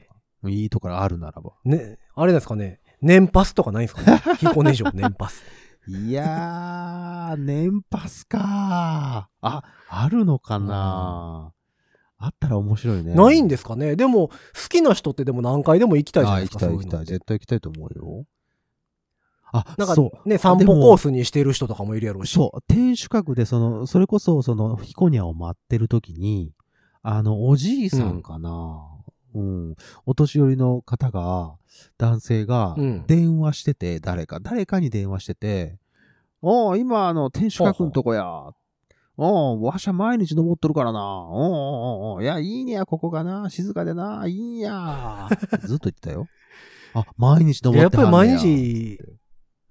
[0.50, 1.52] いいところがあるならば。
[1.64, 2.80] ね、あれですかね。
[3.00, 4.20] 年パスとかないんですかね。
[4.38, 5.42] 彦根城年パス。
[5.88, 9.46] いやー、年パスかー。
[9.46, 11.52] あ、あるのかな、
[12.18, 13.14] あったら面白いね。
[13.14, 13.96] ないんでですかね。
[13.96, 14.34] でも、好
[14.68, 16.66] きな人ってでも何回でも行きたいじゃあ、ないですか。
[16.66, 17.04] 行きたい行きたい。
[17.06, 18.26] 絶対行きたいと思うよ。
[19.50, 19.94] あ、なんか。
[20.26, 22.32] ね、散歩コースにしてる人とかもいるやろうし。
[22.32, 26.52] そう、天守閣で、その、それこそ、その、ヒコニャを待ってる時に、
[27.10, 28.86] あの、おじいさんかな、
[29.34, 31.56] うん、お年寄りの方が、
[31.96, 35.78] 男性がうん、電話してて、誰か、誰かに電話してて、
[36.42, 38.52] おう今、あの、天守閣のとこや。
[39.16, 41.00] おうわしゃ毎日登っとるからな。
[41.00, 43.48] おうおうおういや、いいねや、ここがな。
[43.48, 44.26] 静かでな。
[44.28, 45.28] いいんや。
[45.64, 46.28] ずっと言ってたよ。
[46.92, 48.98] あ、毎日登やっぱりってはんねや毎日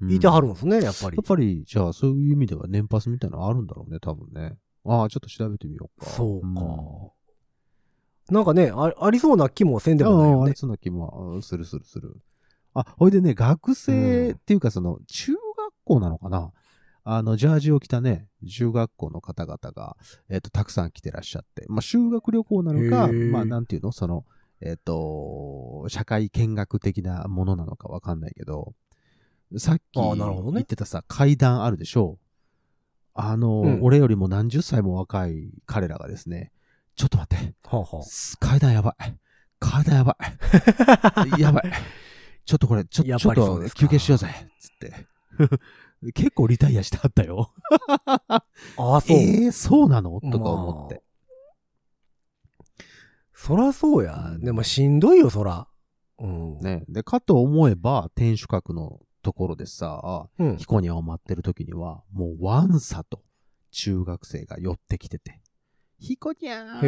[0.01, 1.23] うんいてはるんですね、やっぱりやっ。
[1.23, 4.57] ぱり、じゃあ、そういう意味では年パスみたいなのあるんだろうね、多分ね。
[4.85, 6.09] ああ、ちょっと調べてみようか。
[6.09, 7.13] そうか。
[8.31, 10.33] んなんかねあ、ありそうな気もせんでもないよね。
[10.35, 10.55] あああれ。
[10.55, 12.17] そんな気もうんするするする。
[12.73, 15.39] あ、ほいでね、学生っていうか、その、中学
[15.83, 16.51] 校なのかな。
[17.03, 19.97] あの、ジャージを着たね、中学校の方々が、
[20.29, 23.91] えっ、と、たくさん来てらっしゃって、まあ、修学旅行なのか、まあ、なんていうの？
[23.91, 24.25] その、
[24.61, 28.73] えっ、と、社会見学的なものなのかわかんないけど、
[29.57, 32.19] さっき言ってたさ、階段あるでしょ
[33.13, 33.79] あの、うん。
[33.81, 36.51] 俺よりも何十歳も若い彼らがですね、
[36.97, 38.03] ちょっと待って、はあは
[38.39, 39.15] 階段やばい。
[39.59, 40.17] 階段やば
[41.37, 41.39] い。
[41.39, 41.71] やばい。
[42.43, 44.27] ちょっとこれ、ちょちょっと休憩しようぜ。
[44.59, 45.07] つって。
[46.13, 47.53] 結構リタイアしてはったよ。
[48.27, 48.43] あ
[48.77, 49.17] あ、そう。
[49.17, 50.19] ええー、そうなの？
[50.21, 51.03] とか思って。
[53.33, 54.35] そらそうや。
[54.39, 55.67] でもしんどいよ、そら。
[56.17, 56.57] うん。
[56.59, 56.83] ね。
[56.89, 60.57] で、かと思えば、天守閣のところでさ、うん。
[60.57, 63.23] ヒコニャを待ってる時には、もうワンサと
[63.69, 65.41] 中学生が寄ってきてて、
[65.99, 66.85] ヒコニャー言って、へ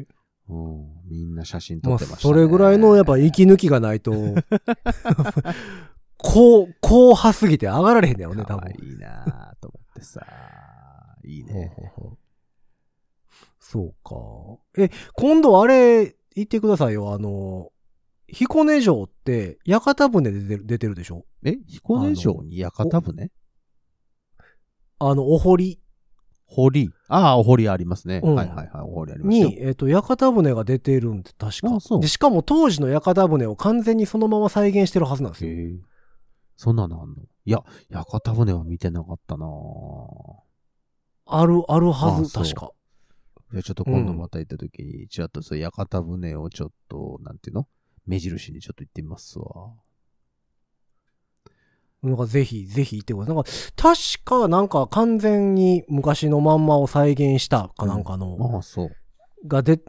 [0.00, 0.06] え。
[0.48, 2.34] うん、みんな写真撮まあ、ってました、ね。
[2.34, 4.12] それぐらいのやっぱ息抜きがないと、
[6.18, 8.70] こう、こう派すぎて上がられへんだよね、多分。
[8.82, 10.24] いいなぁと思ってさ、
[11.24, 11.52] いいね。
[11.52, 12.18] ほうほうほう
[13.58, 14.14] そうか。
[14.82, 17.12] え、今度あれ、言ってくださいよ。
[17.14, 17.70] あの、
[18.28, 21.24] 彦根城って、屋形船で出てる出てるでしょ？
[21.44, 23.30] え、彦根城に屋形船？
[24.98, 25.80] あの、お堀
[26.46, 26.90] 堀。
[27.08, 28.20] ああ、お堀ありますね。
[28.22, 29.48] うんはいはいはい、お堀ありますよ。
[29.48, 31.74] に、えっ、と、屋形船が出てるんで、確か？
[31.76, 32.08] あそうで。
[32.08, 35.50] しかも当時の屋形船を完全にそのまま再現してるはずなんですよ。
[35.52, 35.80] へえ。
[36.56, 37.16] そんなのあんの？
[37.46, 39.50] いや、屋形船は見てなかったなぁ
[41.26, 42.70] ある、あるはず、あそう確か。
[43.52, 47.66] じゃあちょっと今度また行った時に、ちらっとそう、屋形船をちょっと、なんていうの？
[48.06, 49.46] 目印にちょっと行ってみますわ。
[52.04, 53.34] なんかぜひ、ぜひ行ってください。
[53.34, 59.48] なんか、確かなんか完全に昔のまんまを再現したかなんかの、ああ、そう。
[59.48, 59.80] がで、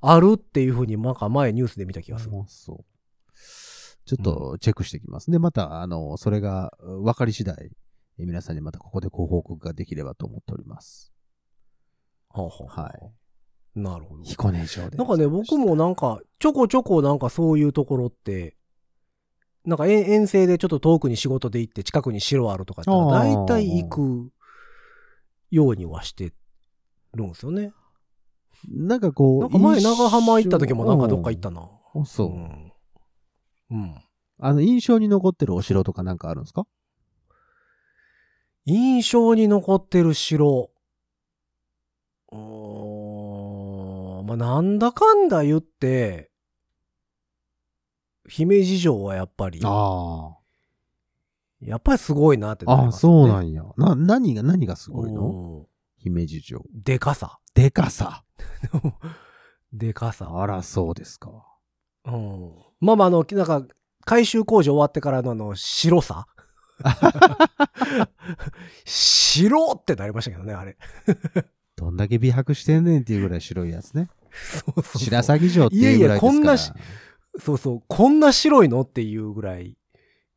[0.00, 2.36] あるっていうふうになんか前ニュースで見た気がする。
[2.36, 2.84] ああ、そう。
[4.06, 5.30] ちょっとチェックしてきます。
[5.30, 7.72] で、また、あの、それが分かり次第、
[8.18, 11.12] え皆さんにまたここでご報告ができればと思っております。
[12.30, 13.80] はあはあはあはい。
[13.80, 14.22] なるほど。
[14.22, 14.96] 彦根城で。
[14.96, 18.56] なんかね、僕もなんか、ちょこちょこなんかそういうところって、
[19.66, 24.30] なんか遠遠征でちょっと遠くに仕事で行って近くに城あるとかって大体行く
[25.50, 26.32] ようにはして
[27.14, 27.72] るんですよね。
[28.68, 31.68] なんかこう、なんか前長浜行った時もなんかどっか行ったな。
[32.06, 32.28] そう。
[32.28, 32.72] ん。
[33.70, 33.94] うん。
[34.38, 36.66] ああの、印象に残ってるお城とかなんかあるんですか？
[38.66, 40.70] 印象に残ってる城。
[42.32, 44.26] うーん。
[44.26, 46.30] まあ、なんだかんだ言って、
[48.28, 50.36] 姫路城はやっぱり、あ
[51.60, 52.70] やっぱりすごいなってあ。
[52.70, 53.64] ああ、なりますよねそうなんや。
[53.76, 55.28] な、何が、何がすごいの？
[55.28, 55.66] うん
[55.98, 56.62] 姫路城。
[56.72, 57.38] でかさ。
[57.54, 58.22] でかさ。
[59.72, 60.30] でかさ。
[60.32, 61.30] あら、そうですか。
[62.04, 62.52] うん。
[62.80, 63.66] まあまあ、あの、なんか、
[64.04, 66.28] 改修工事終わってからのあの、白さ
[68.84, 70.76] 白ってなりましたけどね、あれ。
[71.74, 74.08] どんだけ美白してんねんっていうぐらい白いやつね。
[74.32, 76.06] そうそうそう白鷺城っていうぐらいですから。
[76.06, 76.72] いやいやこんなし
[77.38, 77.82] そうそう。
[77.86, 78.82] こんな白いの？
[78.82, 79.76] っていうぐらい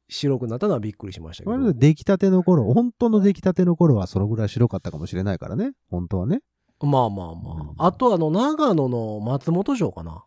[0.07, 1.73] 白くなったのはびっくりしましたけど。
[1.73, 5.73] 出来たての頃、本当の出来たての頃はそのぐらい白かったかもしれないからね。
[5.89, 6.41] 本当はね。
[6.81, 7.87] まあまあまあ。
[7.87, 10.23] あとあの、長野の松本城かな？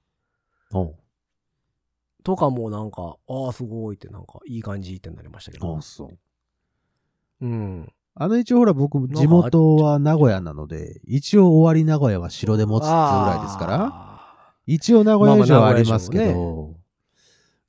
[2.24, 5.76] とかもなんか、ああ、すごいってなんか、いい感じってなりましたけど。
[5.76, 6.08] あそう。
[7.40, 7.92] うん。
[8.14, 14.12] あの一応ほら僕、地元は名古屋なので、一応終わり名古屋は城で持つっていうぐらいですから、ら。
[14.74, 16.76] 一応名古屋城はありますけまあまあど、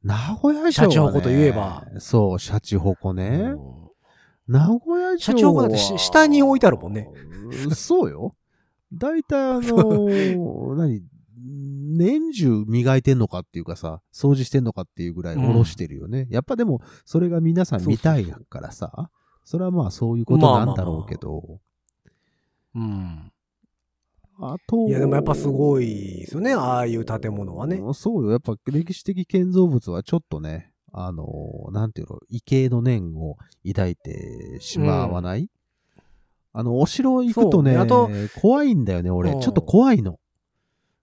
[0.04, 1.86] 名古屋城は、ね、シャチホコといえば。
[2.00, 3.26] そう、シャチホコね。
[3.28, 3.84] うん
[4.46, 5.18] 名古屋城は。
[5.18, 7.08] シャチホコだってし下に置いてあるもんね。
[7.74, 8.36] そうよ。
[8.92, 11.02] 大体あのー 何、
[11.98, 16.28] 年中磨いてんのかっていうかさ、掃除してんのかっていうぐらい下ろしてるよね。
[16.30, 19.10] やっぱでも、それが皆さん見たいからさ、
[19.44, 21.60] それはまあそういうことなんだろうけど、
[22.76, 23.32] うん。
[24.40, 25.86] あと、いや、でもやっぱすごい
[26.22, 27.78] ですよね、ああいう建物はね。
[27.78, 28.32] うんそうよ。
[28.32, 35.50] やっぱ歴史的建造物はちょっとね、あのーなんていうの、畏敬の念を抱いてしまわない、
[36.52, 38.10] あの、お城行くとね、と
[38.42, 39.32] 怖いんだよね、俺。
[39.32, 40.20] うんちょっと怖いの。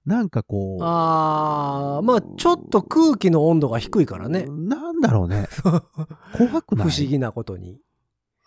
[0.06, 4.46] なんかこう、ああ、まあちょっと空気の温度が低いからね。
[4.48, 5.46] なんだろうね。
[6.36, 6.88] 怖く不ない？
[6.88, 7.78] 思議なことに。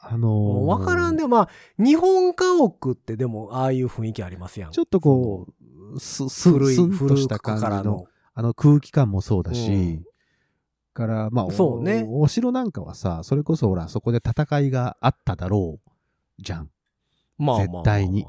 [0.06, 1.16] あのーわからん。
[1.16, 4.72] でも、まあ、日本家屋ってでも、ああいう雰囲気ありますやん。
[4.72, 5.48] ちょっとこ
[5.96, 10.04] う、す、す、古い、古くした感じのあの空気感もそうだし、うん。
[10.94, 12.06] から、まあ、おそうね。
[12.08, 15.92] お城なんかはさ、それこそほら、そこで戦いがあっただろう、
[16.42, 16.70] じゃん。
[17.38, 17.84] まあまあまあまあ。
[17.84, 18.26] 絶対に。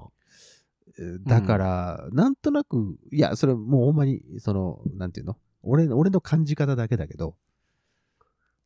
[0.99, 5.37] えーだから、なんとなく、いや、それもうほんまに、その、なんていうの？
[5.63, 7.35] 俺の、俺の感じ方だけだけど、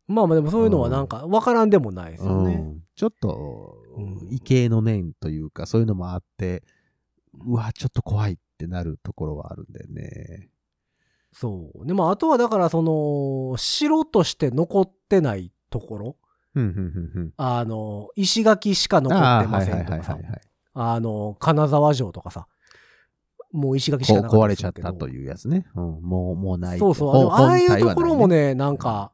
[0.09, 2.55] まあまあでもそういうのはなんか、わからんでもないですよね。
[2.55, 6.65] うんちょっとうん、畏敬の念というか、そういうのもあって、
[7.47, 10.49] うわ、ちょっと怖いってなるところはあるんだよね。
[11.33, 11.87] そう。
[11.87, 16.17] でも、あとはだから、その、城として残ってないところ。
[17.37, 20.19] あの、石垣しか残ってませんとかさ。
[20.75, 22.49] あの、金沢城とかさ。
[23.53, 25.67] もう石垣しかなかった壊れちゃったというやつね。
[25.75, 26.79] うん、もう、もうない。
[26.79, 27.31] そうそう。
[27.31, 29.13] あああいうところもね、なんか、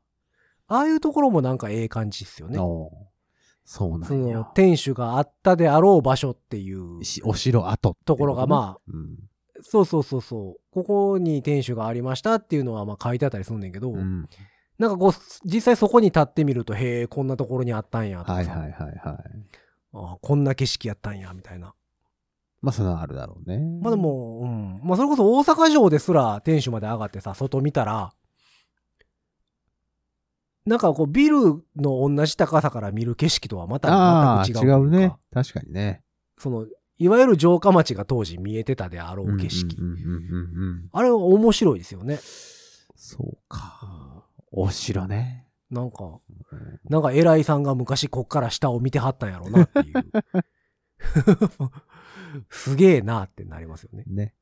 [0.66, 2.58] ああいうところもなんかええ感じっすよね。
[3.66, 4.44] そうなそのんや。
[4.54, 9.16] 天守があったであろう場所っていうしお城跡ところがまあ、うん
[9.66, 14.28] そうそうそうそうここに天守がありましたっていうのはまあ書いてあったりするんだけど、うん。
[14.78, 15.12] なんかこう
[15.44, 19.16] 実際そこに立ってみるとへえこんなところにあったんやとかさ、はいはいはいはい。
[19.94, 21.72] あこんな景色やったんやみたいな
[22.60, 23.58] まあ、そのあるだろうね。
[23.82, 28.12] まあで、も、うん、まあそれこそ大阪城ですら天守まで上がってさ外見たら
[30.66, 35.14] なんかこうビルの同じ高さから見る景色とはまた全く違う違うね。
[35.32, 36.02] 確かにね。
[36.38, 36.66] その
[36.98, 39.76] いわゆる城下町が当時見えてたであろう景色。
[40.92, 42.18] あれは面白いですよね。
[42.94, 44.24] そうか。
[44.52, 45.46] お城ね。
[45.70, 46.20] なんか、
[46.88, 49.94] なんか偉いさんが昔こっから下を見てはったんやろうなっていう。
[52.50, 54.04] すげえなってなりますよね。
[54.06, 54.34] ね。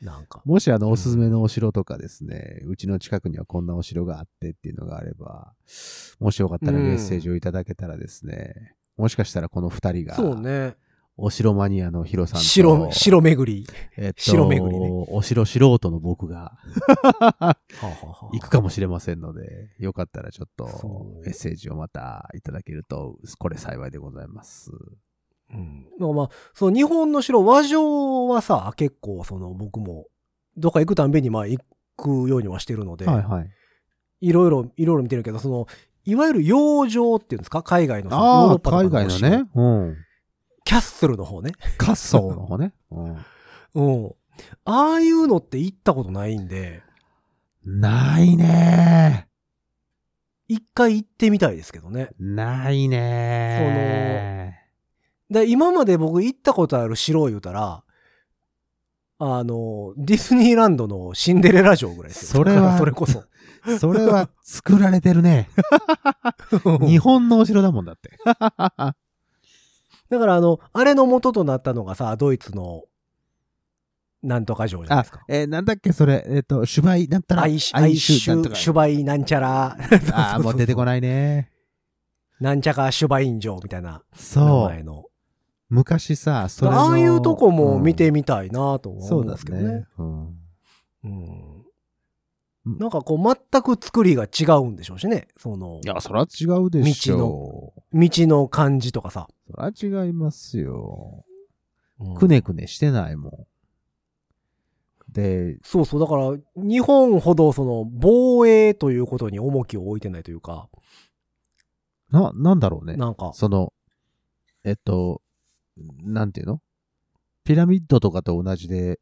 [0.00, 0.42] なんか。
[0.44, 5.52] もしあの、おすすめのお城とかですね、うちの近くにはこんなお城があってっていうのがあれば、
[6.20, 10.76] もしよかったらメッセージをいただけたらですね、もしかしたらこの二人が、そうね。
[11.20, 12.44] お城マニアのヒロさんと。
[12.44, 13.66] 城、城巡り。
[13.96, 16.56] えっと、城巡りねお城素人の僕が
[18.32, 20.64] 行くかもしれませんので、よかったらちょっと
[21.24, 24.70] メッセージをまたいただけると、これ幸いでございます。
[25.52, 25.84] うん。
[25.84, 30.06] だからまあ、その日本の城、和城はさ、結構その僕も、
[30.56, 31.60] どっか行くたんびにまあ行
[31.96, 33.50] くようにはしてるので、はいはい。
[34.20, 35.66] いろいろ、いろいろ見てるけど、その、
[36.04, 37.62] いわゆる洋城っていうんですか？
[37.62, 39.44] 海外のさヨーロッパとか海外のね。
[39.54, 39.96] うん。
[40.64, 41.52] キャッスルの方ね。
[41.78, 42.72] 滑走の方ね。
[42.90, 43.16] うん。
[43.74, 44.14] うん。
[44.64, 46.82] ああいうのって行ったことないんで、
[47.64, 49.28] ないね
[50.46, 52.10] 一回行ってみたいですけどね。
[52.18, 54.57] ないね
[55.30, 57.84] で、今まで僕行ったことある城を言うたら、
[59.20, 62.44] あの、ディズニーランドのシンデレラ城ぐらいですよ。
[62.44, 63.24] それは それこそ。
[63.78, 65.48] それは作られてるね。
[66.86, 68.10] 日本のお城だもんだって。
[68.24, 72.84] だからあの、あれの元となったのがさ、ドイツの、
[74.22, 79.76] なんとか城じゃないあですか。、えーなんだっけ、それ、えっ、と、シュバイ、なんたら、アイシュ、アイシュ、シュバイなんちゃら。
[80.12, 80.86] ああ、もう出てこい。
[80.86, 81.50] ないね。
[82.40, 84.82] なんちゃかシュバイン城みたいな名そう前。
[84.84, 85.07] の。
[85.68, 89.64] 昔さ、それのああいうとこも見てみたいなと思そううんだですけどね。
[89.64, 89.86] ね。
[89.98, 90.26] うん。
[90.26, 90.32] うん
[91.04, 91.08] う
[92.70, 93.18] んなんかこう
[93.50, 95.28] 全く作りが違うんでしょうしね。
[95.38, 97.98] そのい、や、そら違うでしょう。
[97.98, 99.26] 道の感じとかさ。
[99.50, 101.24] そら違いますよ。
[101.98, 103.32] うんくねくねしてないもん。
[105.12, 106.00] で、そうそう。
[106.00, 110.68] だから、日本ほどその防衛ということに重きを置いてないというか、
[112.10, 112.96] な、なんだろうね。
[112.96, 113.72] なんか、その、
[114.64, 115.22] えっと、
[116.02, 116.60] なんていうの？
[117.44, 119.00] ピラミッドとかと同じで、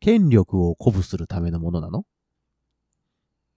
[0.00, 2.04] 権力を鼓舞するためのものなの？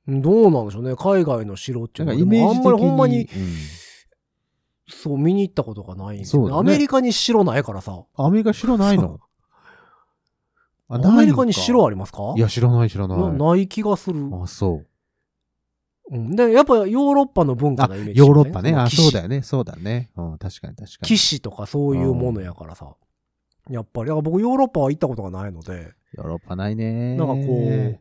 [0.08, 0.96] どうなんでしょうね。
[0.96, 2.32] 海外の城っていなうんのは。
[2.32, 3.28] かイメージあんまりほんまに、うん
[4.88, 6.50] そう見に行ったことがないんですよね。
[6.50, 8.04] そうだねアメリカに城ないからさ。
[8.16, 9.20] アメリカ城ないの？
[10.88, 12.36] あアメリカに城あありますか？
[12.38, 13.18] いや、知らない知らない。
[13.18, 14.30] なない気がする。
[14.32, 14.88] あ、そう。
[16.12, 18.74] うん、で、やっぱヨーロッパの文化あのイメー、ジ、ヨーロッパね。
[18.76, 19.24] あ、そうだよ。
[19.24, 19.42] よね。
[19.42, 20.12] そうだね。
[20.16, 21.08] うん、確かに確かに。
[21.08, 22.96] 騎士とかそういうものやからさ。
[23.70, 27.16] やっぱり、だから僕ヨーロッパは行ったことがないので、ヨーロッパないね。
[27.16, 28.00] なんかこう、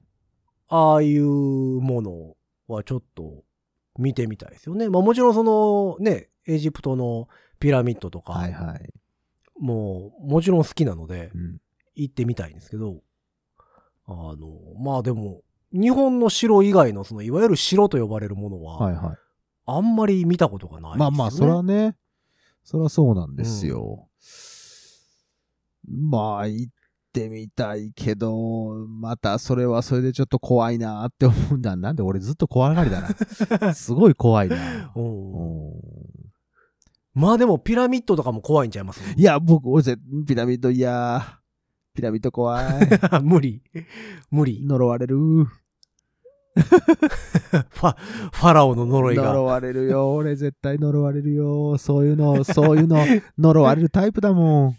[0.69, 2.37] ああいうもの
[2.69, 3.45] はちょっと
[3.99, 4.89] 見てみたいですよね。
[4.89, 8.93] まあもちろんそのね、エジプトのピラミッドとか、はいはい。
[9.59, 11.59] もうもちろん好きなのでうん。
[11.95, 13.03] 行ってみたいんですけど、
[14.07, 14.37] あの、
[14.79, 15.43] まあでも、
[15.75, 19.17] 日本の城以外のそのいわゆる城と呼ばれるものは、はいはい。
[19.67, 20.99] あんまり見たことがないですよね。
[20.99, 21.97] まあまあ、そらね、
[22.63, 24.09] そらそうなんですよ。
[25.87, 26.73] まあ、行っ
[27.13, 31.77] てみたいけど、またそれはそれでちょっと怖いなって思うんだ。
[31.77, 33.03] なんで俺ずっと怖がりだ
[33.61, 33.75] な。
[33.75, 34.93] すごい怖いな。
[34.95, 35.73] うんうん
[37.17, 39.01] まあでもピラミッドとかも怖いんちゃいます？
[39.17, 41.39] いや、僕、俺ぜ、ピラミッド、いや
[41.95, 42.89] ピラミッド怖い。
[43.23, 43.63] 無理。
[44.33, 44.65] 無理。
[44.67, 45.47] 呪われる。
[47.71, 47.97] ファ、
[48.33, 49.25] ファラオの呪いが。
[49.25, 50.15] 呪われるよ。
[50.15, 51.77] 俺絶対呪われるよ。
[51.79, 52.99] そういうの、そういうの、
[53.39, 54.77] 呪われるタイプだもん。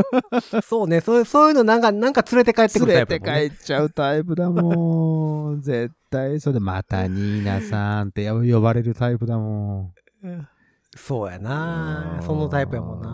[0.64, 1.00] そうね。
[1.00, 5.60] そういう、そういうのなんか、なんか連れて帰ってくるタ連れてイプだもんね、帰っちゃうタイプだもん。
[5.60, 10.48] 絶対、それで、またニーナさんって呼ばれるタイプだもん。
[10.96, 13.10] そうやなそのタイプやもんな。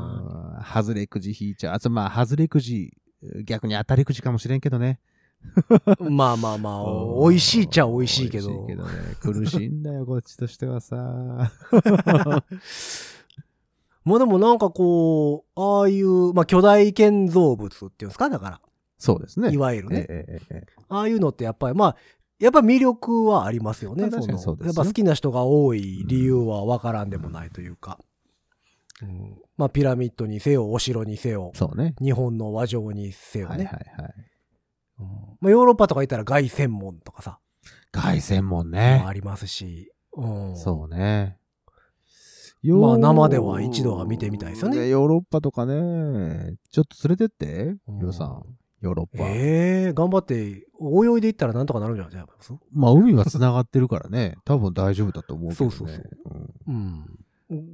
[0.58, 0.64] な。
[0.64, 1.74] 外れくじ引いちゃう。
[1.74, 2.92] あと、まあ、外れくじ、
[3.44, 5.00] 逆に当たりくじかもしれんけどね。
[6.10, 6.84] まあまあまあ、
[7.28, 8.48] 美味しいっちゃ美味しいけど。
[8.48, 8.90] 美味しいけどね。
[9.20, 10.96] 苦しいんだよ、こっちとしてはさ。
[14.04, 18.30] まあでもなんかこう、ああいう、まあ巨大建造物っていうんですか？
[18.30, 18.60] だから。
[18.98, 19.52] そうですね。
[19.52, 20.06] いわゆるね。
[20.08, 21.96] ええええええああいうのってやっぱり、まあ、
[22.38, 24.10] やっぱ魅力はありますよね。
[24.10, 27.98] そうですよやっぱ好きな人が多い理由はわからんでもないというか。
[29.02, 31.94] うんまあピラミッドにせよ、お城にせよ、そうね。
[32.00, 33.56] 日本の和城にせよね。
[33.56, 34.14] はいはいはい。
[35.00, 35.06] うん
[35.40, 37.38] まあヨーロッパとか行ったら外専門とかさ、
[37.92, 39.04] 凱旋門もね。
[39.06, 39.92] ありますし。
[40.16, 41.38] うんそうね。
[42.64, 46.56] まあ生では一度は見てみたいですよねヨーロッパとかね。
[46.72, 48.42] ちょっと連れてって、うんヒロさん。
[48.80, 49.24] ヨーロッパ。
[49.28, 50.34] ええ頑張って、
[50.80, 52.58] 泳いでいったらなんとかなるんじゃないですか？
[52.72, 54.36] まあ、海は繋がってるからね。
[54.44, 55.70] 多分大丈夫だと思うけどね。
[55.70, 56.10] そうそうそう
[56.68, 57.04] うん。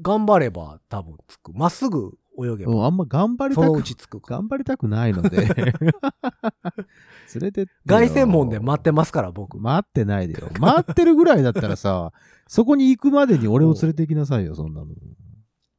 [0.02, 1.52] 頑張れば多分つく。
[1.54, 4.34] まっすぐ泳げば、あんま頑張りそのうたく、ちつくか。
[4.36, 5.36] 頑張りたくないので。
[7.34, 7.66] 連れてってよ。
[7.86, 9.58] 凱旋門で待ってますから、僕。
[9.58, 10.50] 待ってないでよ。
[10.58, 12.12] 待ってるぐらいだったらさ、
[12.46, 14.86] そこに行くまでに俺を連れて行きなさいよ、そんなの。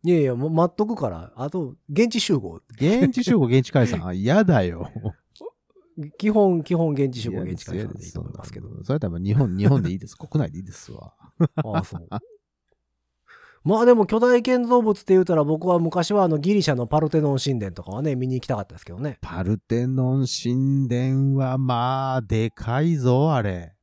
[0.04, 1.34] いやいや、もう待っとくから。
[1.36, 2.62] あと、現地集合。
[2.74, 4.04] 現地集合、現地解散。
[4.06, 4.92] あ嫌だよ。
[6.18, 8.70] 基本、基本現地集合、現地解散でいいと思いますけど。
[8.84, 10.16] それとも日本、日本でいいです。
[10.16, 11.14] 国内でいいですわ。
[11.56, 12.08] ああ、そう。
[13.66, 19.18] まあでも巨大建造物って言うたら僕は昔はあのギリシャのパルテノン神殿とかはね、見に行きたかったですけどね。
[19.22, 23.74] パルテノン神殿はまあ、でかいぞ、あれ。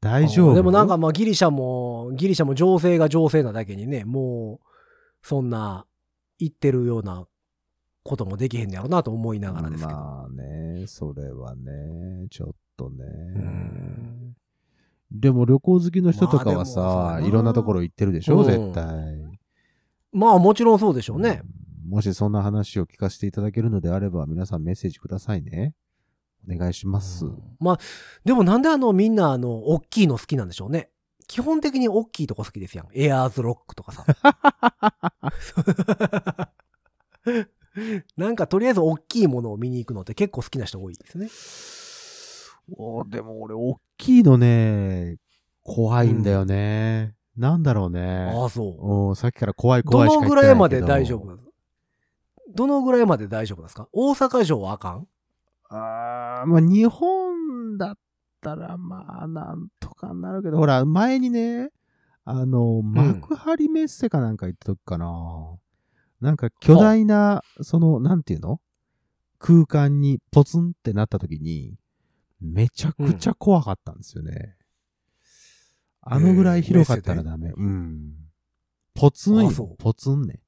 [0.00, 0.54] 大丈夫？
[0.56, 4.66] でもなんかまあギリシャも、ギリシャも情勢が情勢なだけにね、もう、
[5.22, 5.86] そんな、
[6.40, 7.28] 言ってるような
[8.02, 9.96] こともできへんやろなと思いながらですけど。
[9.96, 13.04] まあね、それはね、ちょっとね。
[13.36, 14.34] うん
[15.14, 18.84] でも旅行好きの人とかはまあいろんなところ行ってるでしょ、うん絶対。
[20.12, 21.42] まあもちろんそうでしょうね。
[21.88, 25.74] もしそんな話を聞かせていただけるのであれば、皆さんメッセージくださいね。
[26.50, 27.26] お願いします。
[27.60, 27.78] まあ、
[28.24, 30.90] でもなんであのみんなあの、大きいの好きなんでしょうね？
[31.26, 32.88] 基本的に大きいとこ好きですやん。
[32.92, 34.04] エアーズロックとかさ。
[38.16, 41.28] なんかとりあえず大きいものを見に行くのって結構好きな人多いですね。
[42.72, 45.16] おーでも俺、大きいのね、
[45.62, 47.14] 怖いんだよね。
[47.36, 48.30] なんだろうね。
[48.32, 49.16] ああ、そう。
[49.16, 51.38] さっきから怖いど怖いしかどぐらいまで大丈夫？
[52.54, 53.88] どのぐらいまで大丈夫ですか？
[53.92, 55.08] 大阪城はあかん？
[55.68, 57.98] あーまあ、日本だっ
[58.40, 61.70] たら、まあ、なんとかなるけど、ほら、前にね、
[62.24, 65.56] あの、幕張メッセかなんか行った時かな。
[66.20, 68.60] なんか巨大な、その、なんていうの？
[69.38, 71.74] 空間にポツンってなった時に、
[72.44, 74.56] めちゃくちゃ怖かったんですよね。
[76.02, 77.50] あのぐらい広かったらダメ。
[77.56, 78.12] うん。
[78.94, 80.40] ポツンよポツンね。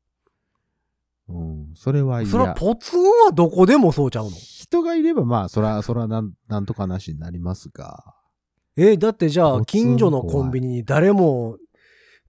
[1.28, 1.66] うん。
[1.74, 2.30] それは嫌。
[2.30, 4.30] それはポツンはどこでもそうちゃうの？
[4.30, 8.14] 人がいれば、まあ、そら、そらなん、なんとかなしになりますが。
[8.76, 11.56] えーだってじゃあ、近所のコンビニに誰も、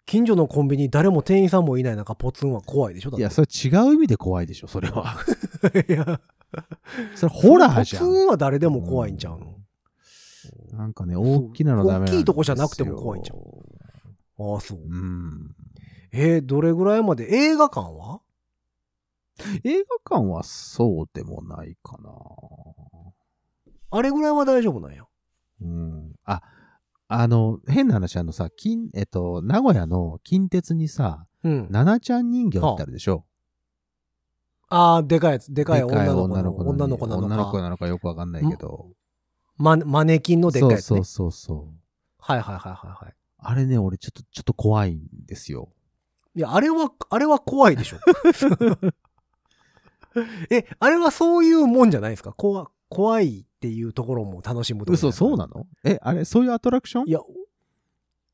[0.05, 3.11] 近所のコンビニに誰も店員さんもいない中、ポツンは怖いでしょ？
[3.17, 5.15] いや、それ違う意味で怖いでしょ、それは。
[5.89, 6.21] いや、
[7.15, 8.03] それホラーじゃん。
[8.03, 9.56] ポツンは誰でも怖いんちゃうの？
[10.77, 14.77] なんかね、大きなのダメ大きいとこじゃなくても怖いんちゃああ、そう。
[14.77, 15.55] うん。
[16.11, 17.27] えーどれぐらいまで？
[17.33, 18.21] 映画館は？
[19.63, 22.11] 映画館はそうでもないかな。
[23.89, 25.03] あれぐらいは大丈夫なんや。
[25.61, 26.13] うん。
[26.25, 26.41] あ、
[27.07, 31.67] あの、変な話、あのさ、金、えっと、名古屋の近鉄にさ、うん。
[31.71, 33.25] ナナちゃん人形ってあるでしょ？
[34.69, 37.61] ああ、でかいやつ、でかい女の子の、女の子なの女の子か。
[37.61, 38.89] なのかよくわかんないけど。
[39.57, 40.97] ママネキンのでっかいやつね。
[40.97, 41.73] そうそうそうそう。
[42.19, 43.13] はいはいはいはいはい。
[43.39, 45.69] あれね、俺ちょっと、ちょっと怖いんですよ。
[46.35, 47.97] いや、あれは、あれは怖いでしょ。
[50.49, 52.33] え、あれはそういうもんじゃないですか？
[52.33, 55.67] 怖、怖いっていうところも楽しむところ嘘、そうなの？
[55.83, 57.07] え、あれ、そういうアトラクション？
[57.07, 57.19] いや、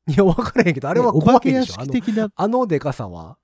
[0.08, 1.74] いや、わからへんけど、あれは怖いでしょ。
[1.80, 2.30] あの敷的な。
[2.34, 3.36] あのでかさは？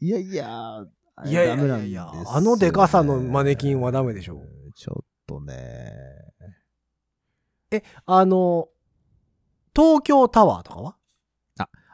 [0.00, 0.84] いやいや、
[1.24, 4.42] いやいやいやあのでかさのマネキンはダメでしょ。
[4.74, 6.25] ちょっとね。
[8.04, 8.68] あの、
[9.74, 10.96] 東京タワーとかは？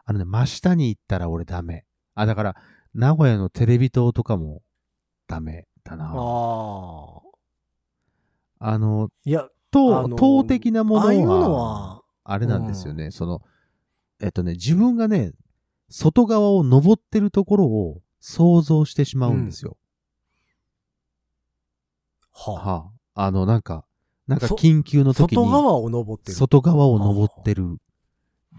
[0.04, 1.84] あのね、真下に行ったら俺ダメ。
[2.14, 2.56] あ、だから、
[2.92, 4.62] 名古屋のテレビ塔とかも
[5.28, 6.06] ダメだな。
[6.06, 7.20] ああ。
[8.58, 13.12] あの、いや、塔、あの塔的なものは、ああいうのは、あれなんですよね。
[13.12, 13.42] その、
[14.20, 15.32] えっとね、自分がね、
[15.88, 19.76] 外側を登ってるところを想像してしまうんですよ。
[22.32, 23.84] はあ、はあ、あの、なんか、
[24.26, 26.36] なんかそ緊急の時に、外側を登ってる。
[26.36, 27.78] 外側を登ってる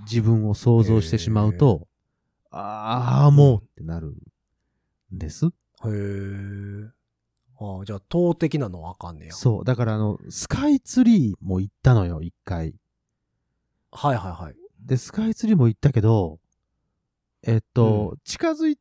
[0.10, 1.88] 自分を想像してしまうと、
[2.52, 4.16] ああ、もうってなるん
[5.12, 5.48] です。
[5.48, 5.50] へ
[5.86, 6.92] え。
[7.60, 9.34] ああ、じゃあ、塔的なのはあかんねや。
[9.34, 9.64] そう。
[9.64, 12.76] だからあの、スカイツリーも行ったのよ、一回。
[13.92, 14.56] はいはいはい。
[14.86, 16.40] で、スカイツリーも行ったけど、
[17.44, 18.78] えっと、近づい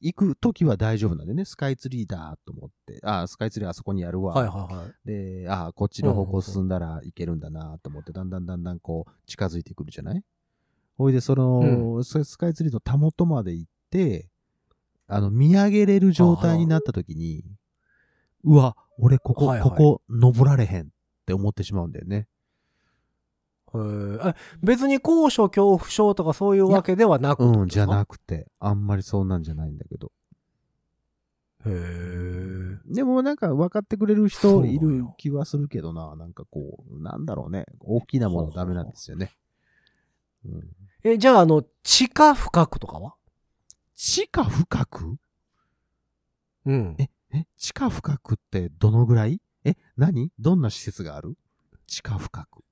[0.00, 4.34] ていく時は大丈夫なんでね、スカイツリーだと思って、ああ、スカイツリーあそこにあるわ。
[4.34, 5.42] はいはいはい。
[5.42, 10.22] で、ああ、こっちの方向進んだらいけるんだなと思って、だんだんだんだんこう、近づいてくるじゃない？
[10.98, 14.28] ほいで、その、ススカイツリーのたもとまで行って、
[15.08, 17.44] あの、見上げれる状態になった時に、
[18.44, 19.70] うわ、俺ここ、はいはい。
[19.70, 20.88] ここ、登られへんっ
[21.26, 22.28] て思ってしまうんだよね。
[24.62, 28.18] 別に高所恐怖症とかそういうわけではなくうん、じゃなく。
[28.18, 30.12] くて、あんまりそうなんじゃないんだけど。
[31.66, 32.78] へえ。
[32.86, 37.66] でもなんか分かってくれる人いる気はするけどな、なんかこう、なんだろうね。
[37.80, 39.32] 大きなものダメなんですよね。
[40.44, 43.14] うん、え、じゃあ、あの、地下深くとかは？
[43.96, 45.16] 地下深く？
[46.66, 46.96] うん。
[46.98, 49.40] え、え、地下深くってどのぐらい？
[49.64, 50.30] え、何？
[50.38, 51.36] どんな施設がある？
[51.88, 52.62] 地下深く。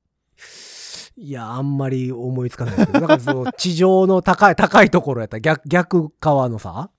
[1.16, 6.90] いや、あんまり思いつかないですけど、なんかその、地上の高い、 高いところやったら逆、逆側のさ、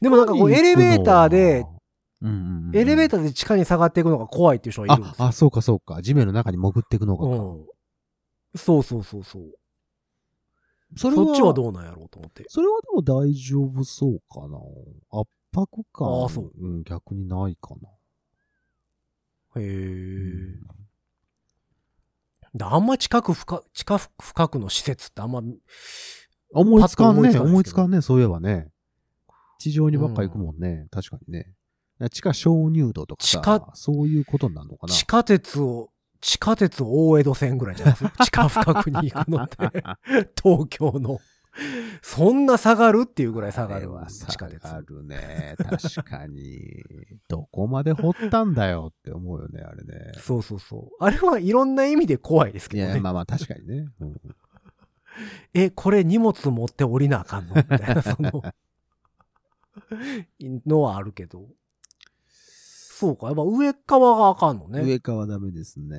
[0.00, 1.66] でもなんかこうエレベーターで、
[2.20, 5.24] うんうんうん、エレベータターで地下に下がっていくのが怖いっていう人がいるんですよ。
[5.24, 6.02] あ、あ、そうかそうか。
[6.02, 7.42] 地面の中に潜っていくのがか。
[7.42, 7.66] うん。
[8.56, 9.42] そうそうそうそう。
[10.96, 12.44] それは、そっちはどうなんやろうと思って。
[12.48, 14.58] それはでも大丈夫そうかな。
[15.10, 16.08] 圧迫感。
[16.08, 17.88] ああそううん、逆にないかな。
[19.60, 19.66] へえ。
[19.66, 20.47] で
[22.64, 25.42] あんま地下深地下深くの施設ってあんま、
[26.52, 27.38] 思いつかんね。
[27.38, 28.00] 思いつかんね。
[28.00, 28.68] そういえばね。
[29.58, 30.86] 地上にばっか行くもんね。
[30.90, 31.52] 確かにね。
[32.10, 34.92] 地下鍾乳洞とかさ地下、そういうことになるのかな。
[34.92, 35.90] 地下鉄を、
[36.20, 38.24] 地下鉄大江戸線ぐらいじゃないですか。
[38.24, 39.56] 地下深くに行くのって。
[40.40, 41.18] 東京の。
[42.02, 44.60] そんな下がるっていうぐらい下がるあれは地下鉄。
[44.62, 45.56] 下がるね。
[45.58, 46.84] 確かに。
[47.28, 50.12] どこまで掘ったんだよって思うよね、あれね。
[50.18, 51.04] そうそうそう。
[51.04, 53.00] あれはいろんな意味で怖いですけどね。
[53.00, 53.88] まあまあ確かにね。
[54.00, 54.20] うん
[55.52, 57.54] え、これ荷物持って降りなあかんの？
[57.56, 58.42] みたいな、その、
[60.66, 61.48] のはあるけど。
[62.98, 63.26] そうか。
[63.26, 64.82] やっぱ上側があかんのね。
[64.82, 65.98] 上側ダメですね。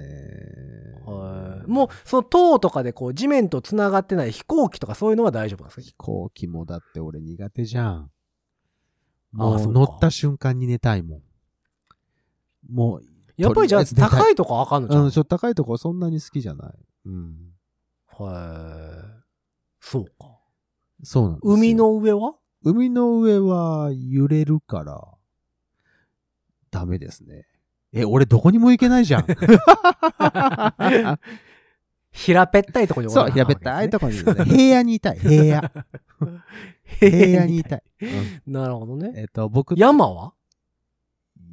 [1.06, 1.72] はい。
[1.72, 7.94] もう、その塔とかでこう、地面と繋がってない飛行機とかそういうのは大丈夫なんです飛か行機もだって俺苦手じゃん。
[7.96, 8.10] あ
[9.32, 11.22] もう乗った瞬間に寝たいもん。
[12.70, 13.04] もう、
[13.38, 15.06] やっぱりじゃあ、高いとこあかんのじゃん。
[15.06, 16.74] うん、ちょっと高いとこそんなに好きじゃない。
[17.06, 17.38] うん。
[18.08, 19.24] はい。
[19.80, 20.38] そうか。
[21.02, 22.36] そうなんですよ海の上は？
[22.62, 25.02] 海の上は揺れるから、
[26.72, 27.46] ダメですね。
[27.92, 29.26] え、俺どこにも行けないじゃん。
[32.12, 34.46] 平べったいとこにおらそう、なあかんやべったいとこにいるね。
[34.50, 35.72] 平野にいたい、平野。
[37.00, 37.84] 平野にいたい。
[38.02, 39.14] うんなるほどね。
[39.16, 40.34] えっと、僕、山は？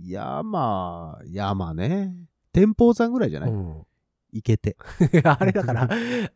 [0.03, 2.15] 山、山ね。
[2.53, 3.87] 天保山ぐらいじゃない、うん。
[4.33, 4.77] 行けて。
[5.25, 5.89] あれだから、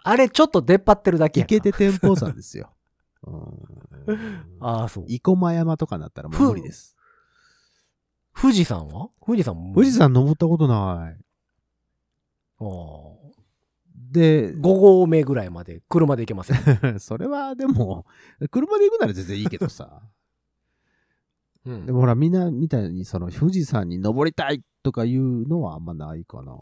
[0.02, 2.72] あれちょっと出っ張ってるだけや行んなけて天保山ですよ。
[3.26, 3.46] うん
[4.60, 5.04] ああ、そう。
[5.08, 6.96] 生駒山とかなったらもう無理です。
[8.34, 9.08] 富士山は？
[9.24, 9.74] 富士山も？
[9.74, 11.24] 富士山登ったことない。
[12.60, 13.20] ああ
[14.10, 16.58] で、5合目ぐらいまで車で行けますよ。
[16.98, 18.06] それはでも、
[18.50, 20.02] 車で行くなら全然いいけどさ。
[21.64, 26.56] うんでもほら、みんなみたいにその富士山に登りたいとかいうのはあんまないかな。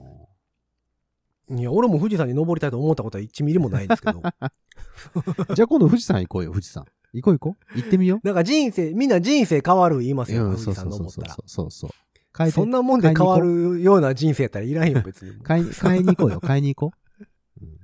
[1.51, 4.21] いや、俺も富士山に登りたいと思ったことは1ミリもないんですけど。
[5.55, 6.85] じゃあ今度富士山行こうよ、富士山。
[7.13, 7.77] 行こう行こう。
[7.77, 10.37] 行ってみよなんか人生、みんな人生変わる言いますう。
[10.37, 10.93] よ、うん、そうそう。
[10.93, 11.91] そうそうそうそうそう。
[12.37, 15.41] 変えてそんなもんで変わるような人生やったらいらんよ、別に。
[15.43, 17.65] 買いに、買いに行こうよ、買いに行こう。
[17.65, 17.79] うん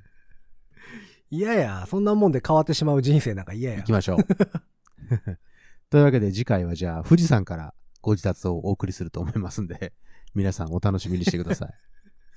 [1.31, 3.93] 嫌や、そんなもんで変わってしまう人生なんか嫌や行き。
[3.93, 4.18] ましょう。
[5.91, 9.93] というわけで次回はじゃあ富士山からご自達をお送りすると思いますんで、
[10.35, 11.75] 皆さんお楽しみにしてください。